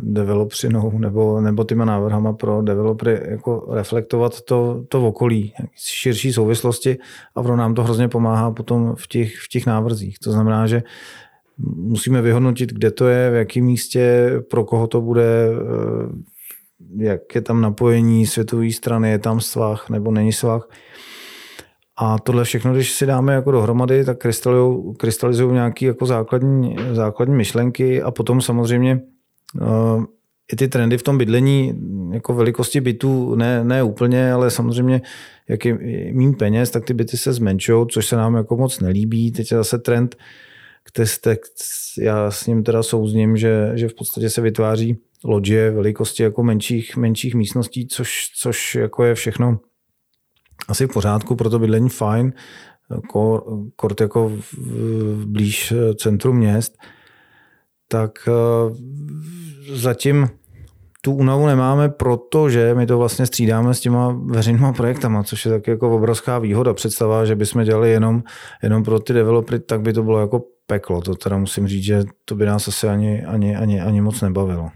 [0.01, 6.97] developřinou nebo, nebo těma návrhama pro developery jako reflektovat to, to okolí, širší souvislosti
[7.35, 10.19] a pro nám to hrozně pomáhá potom v těch, v těch návrzích.
[10.19, 10.83] To znamená, že
[11.75, 17.41] musíme vyhodnotit, kde to je, v jakém místě, pro koho to bude, eh, jak je
[17.41, 20.69] tam napojení světové strany, je tam svah nebo není svah.
[21.99, 24.17] A tohle všechno, když si dáme jako dohromady, tak
[24.97, 29.01] krystalizují, nějaké jako základní, základní myšlenky a potom samozřejmě
[29.61, 30.03] uh,
[30.53, 31.73] i ty trendy v tom bydlení,
[32.11, 35.01] jako velikosti bytů, ne, ne úplně, ale samozřejmě
[35.47, 35.77] jak je
[36.13, 39.31] mým peněz, tak ty byty se zmenšují, což se nám jako moc nelíbí.
[39.31, 40.17] Teď je zase trend,
[40.83, 41.07] který
[42.01, 46.97] já s ním teda souzním, že, že v podstatě se vytváří loďie velikosti jako menších,
[46.97, 49.59] menších místností, což, což jako je všechno
[50.67, 52.33] asi v pořádku, pro to bydlení fajn,
[53.75, 56.77] kort jako v, blíž centru měst,
[57.87, 58.75] tak eh,
[59.75, 60.27] zatím
[61.01, 65.71] tu únavu nemáme, protože my to vlastně střídáme s těma veřejnýma projektama, což je taky
[65.71, 66.73] jako obrovská výhoda.
[66.73, 68.23] Představa, že bychom dělali jenom,
[68.63, 71.01] jenom pro ty developery, tak by to bylo jako peklo.
[71.01, 74.69] To teda musím říct, že to by nás asi ani, ani, ani, ani moc nebavilo.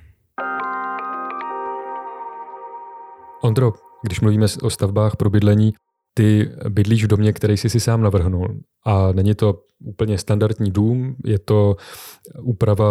[3.41, 3.73] Ondro,
[4.03, 5.73] když mluvíme o stavbách pro bydlení,
[6.13, 8.59] ty bydlíš v domě, který jsi si sám navrhnul.
[8.85, 11.75] A není to úplně standardní dům, je to
[12.41, 12.87] úprava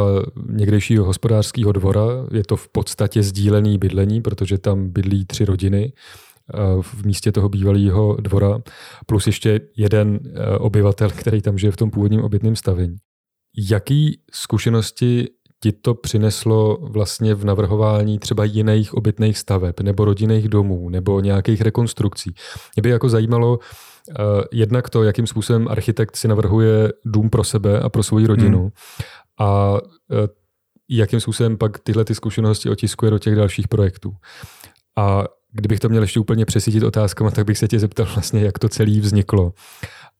[0.48, 6.82] někdejšího hospodářského dvora, je to v podstatě sdílený bydlení, protože tam bydlí tři rodiny eh,
[6.82, 8.58] v místě toho bývalého dvora,
[9.06, 12.96] plus ještě jeden eh, obyvatel, který tam žije v tom původním obytném stavení.
[13.70, 15.28] Jaký zkušenosti
[15.62, 21.60] ti to přineslo vlastně v navrhování třeba jiných obytných staveb nebo rodinných domů nebo nějakých
[21.60, 22.34] rekonstrukcí.
[22.76, 27.80] Mě by jako zajímalo uh, jednak to, jakým způsobem architekt si navrhuje dům pro sebe
[27.80, 28.70] a pro svoji rodinu hmm.
[29.38, 29.78] a uh,
[30.90, 34.12] jakým způsobem pak tyhle ty zkušenosti otiskuje do těch dalších projektů.
[34.96, 38.58] A kdybych to měl ještě úplně přesítit otázkama, tak bych se tě zeptal vlastně, jak
[38.58, 39.52] to celé vzniklo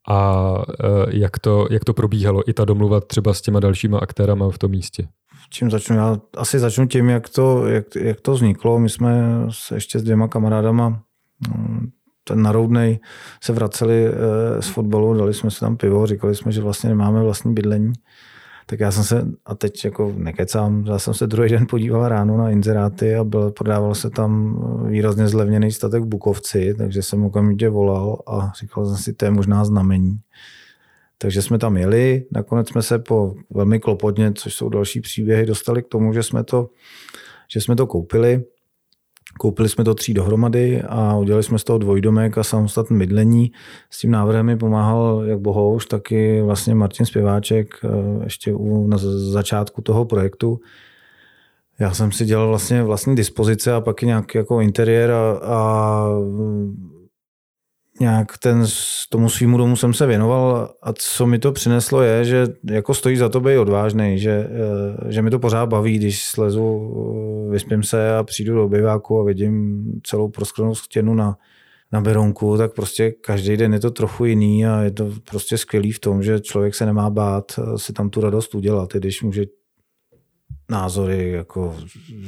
[0.09, 0.65] a uh,
[1.09, 4.71] jak to, jak to probíhalo, i ta domluva třeba s těma dalšíma aktérama v tom
[4.71, 5.09] místě
[5.51, 5.97] čím začnu?
[5.97, 8.79] Já asi začnu tím, jak to, jak, jak to vzniklo.
[8.79, 9.13] My jsme
[9.51, 11.03] se ještě s dvěma kamarádama
[11.49, 11.91] mm,
[12.25, 12.99] ten naroudnej
[13.43, 17.23] se vraceli eh, z fotbalu, dali jsme si tam pivo, říkali jsme, že vlastně nemáme
[17.23, 17.93] vlastní bydlení.
[18.67, 22.37] Tak já jsem se, a teď jako nekecám, já jsem se druhý den podíval ráno
[22.37, 27.69] na inzeráty a byl, prodával se tam výrazně zlevněný statek v Bukovci, takže jsem okamžitě
[27.69, 30.19] volal a říkal jsem si, to je možná znamení.
[31.23, 35.83] Takže jsme tam jeli, nakonec jsme se po velmi klopotně, což jsou další příběhy, dostali
[35.83, 36.71] k tomu, že jsme to,
[37.53, 38.45] že jsme to koupili.
[39.39, 43.53] Koupili jsme to tří dohromady a udělali jsme z toho dvojdomek a samostatné bydlení.
[43.91, 47.89] S tím návrhem mi pomáhal jak Bohouš, tak i vlastně Martin Zpěváček eh,
[48.25, 48.99] ještě u, na
[49.33, 50.61] začátku toho projektu.
[51.79, 56.07] Já jsem si dělal vlastně vlastní dispozice a pak i nějaký jako interiér a, a
[58.01, 58.65] nějak ten,
[59.09, 63.17] tomu svýmu domu jsem se věnoval a co mi to přineslo je, že jako stojí
[63.17, 66.95] za to být odvážný, že, eh, že mi to pořád baví, když slezu,
[67.47, 71.37] eh, vyspím se a přijdu do obyváku a vidím celou prosklenou stěnu na,
[71.93, 75.93] na Beronku, tak prostě každý den je to trochu jiný a je to prostě skvělý
[75.93, 79.23] v tom, že člověk se nemá bát eh, si tam tu radost udělat, i když
[79.23, 79.45] může
[80.71, 81.77] názory, jako,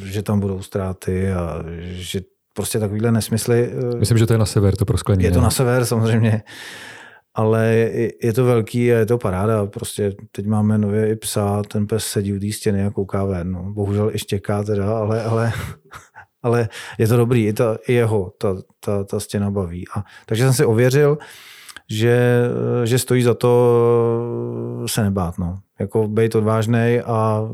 [0.05, 2.21] že tam budou ztráty a že
[2.53, 3.73] prostě takovýhle nesmysly.
[3.95, 5.25] Eh, Myslím, že to je na sever, to prosklení.
[5.25, 6.43] Je to na sever samozřejmě,
[7.35, 9.67] ale je, je to velký a je to paráda.
[9.67, 13.53] Prostě teď máme nově i psa, ten pes sedí u té stěny a kouká ven.
[13.53, 13.73] No.
[13.73, 15.53] Bohužel i štěká teda, ale, ale,
[16.43, 19.85] ale je to dobrý, i, ta, i jeho ta, ta, ta stěna baví.
[19.97, 21.19] A, takže jsem si ověřil,
[21.91, 22.43] že,
[22.85, 23.53] že stojí za to
[24.87, 25.39] se nebát.
[25.39, 25.59] No.
[25.81, 27.49] Jako být odvážný a,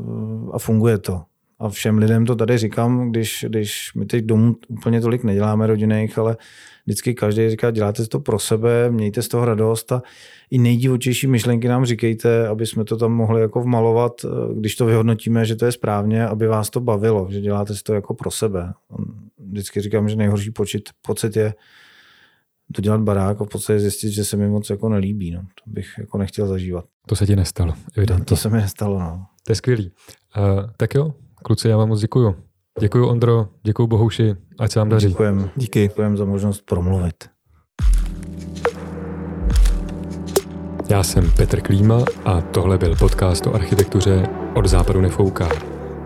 [0.53, 1.21] a funguje to
[1.59, 6.17] a všem lidem to tady říkám, když, když my teď domů úplně tolik neděláme rodinných,
[6.17, 6.37] ale
[6.85, 10.01] vždycky každý říká, děláte to pro sebe, mějte z toho radost a
[10.51, 15.45] i nejdívočejší myšlenky nám říkejte, aby jsme to tam mohli jako vmalovat, když to vyhodnotíme,
[15.45, 18.73] že to je správně, aby vás to bavilo, že děláte si to jako pro sebe.
[19.49, 21.53] Vždycky říkám, že nejhorší počet, pocit je
[22.69, 25.31] dodělat barák a v podstatě zjistit, že se mi moc jako nelíbí.
[25.31, 25.41] No.
[25.41, 26.85] To bych jako nechtěl zažívat.
[27.07, 28.25] To se ti nestalo, evidentně.
[28.25, 29.25] To se mi nestalo, no.
[29.45, 29.91] To je skvělý.
[30.37, 32.35] Uh, tak jo, Kluci, já vám moc děkuju.
[32.79, 35.07] Děkuju Ondro, děkuju Bohouši, ať se vám daří.
[35.07, 35.49] Děkujem.
[35.55, 35.81] Díky.
[35.81, 37.15] Děkujem za možnost promluvit.
[40.89, 45.49] Já jsem Petr Klíma a tohle byl podcast o architektuře Od západu nefouká.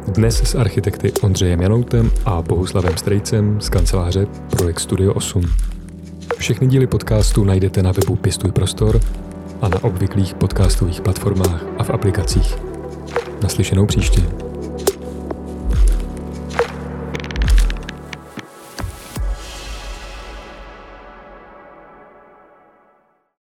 [0.07, 5.43] Dnes s architekty Ondřejem Janoutem a Bohuslavem Strejcem z kanceláře Projekt Studio 8.
[6.37, 8.99] Všechny díly podcastu najdete na webu Pěstuj prostor
[9.61, 12.57] a na obvyklých podcastových platformách a v aplikacích.
[13.43, 14.42] Naslyšenou příště.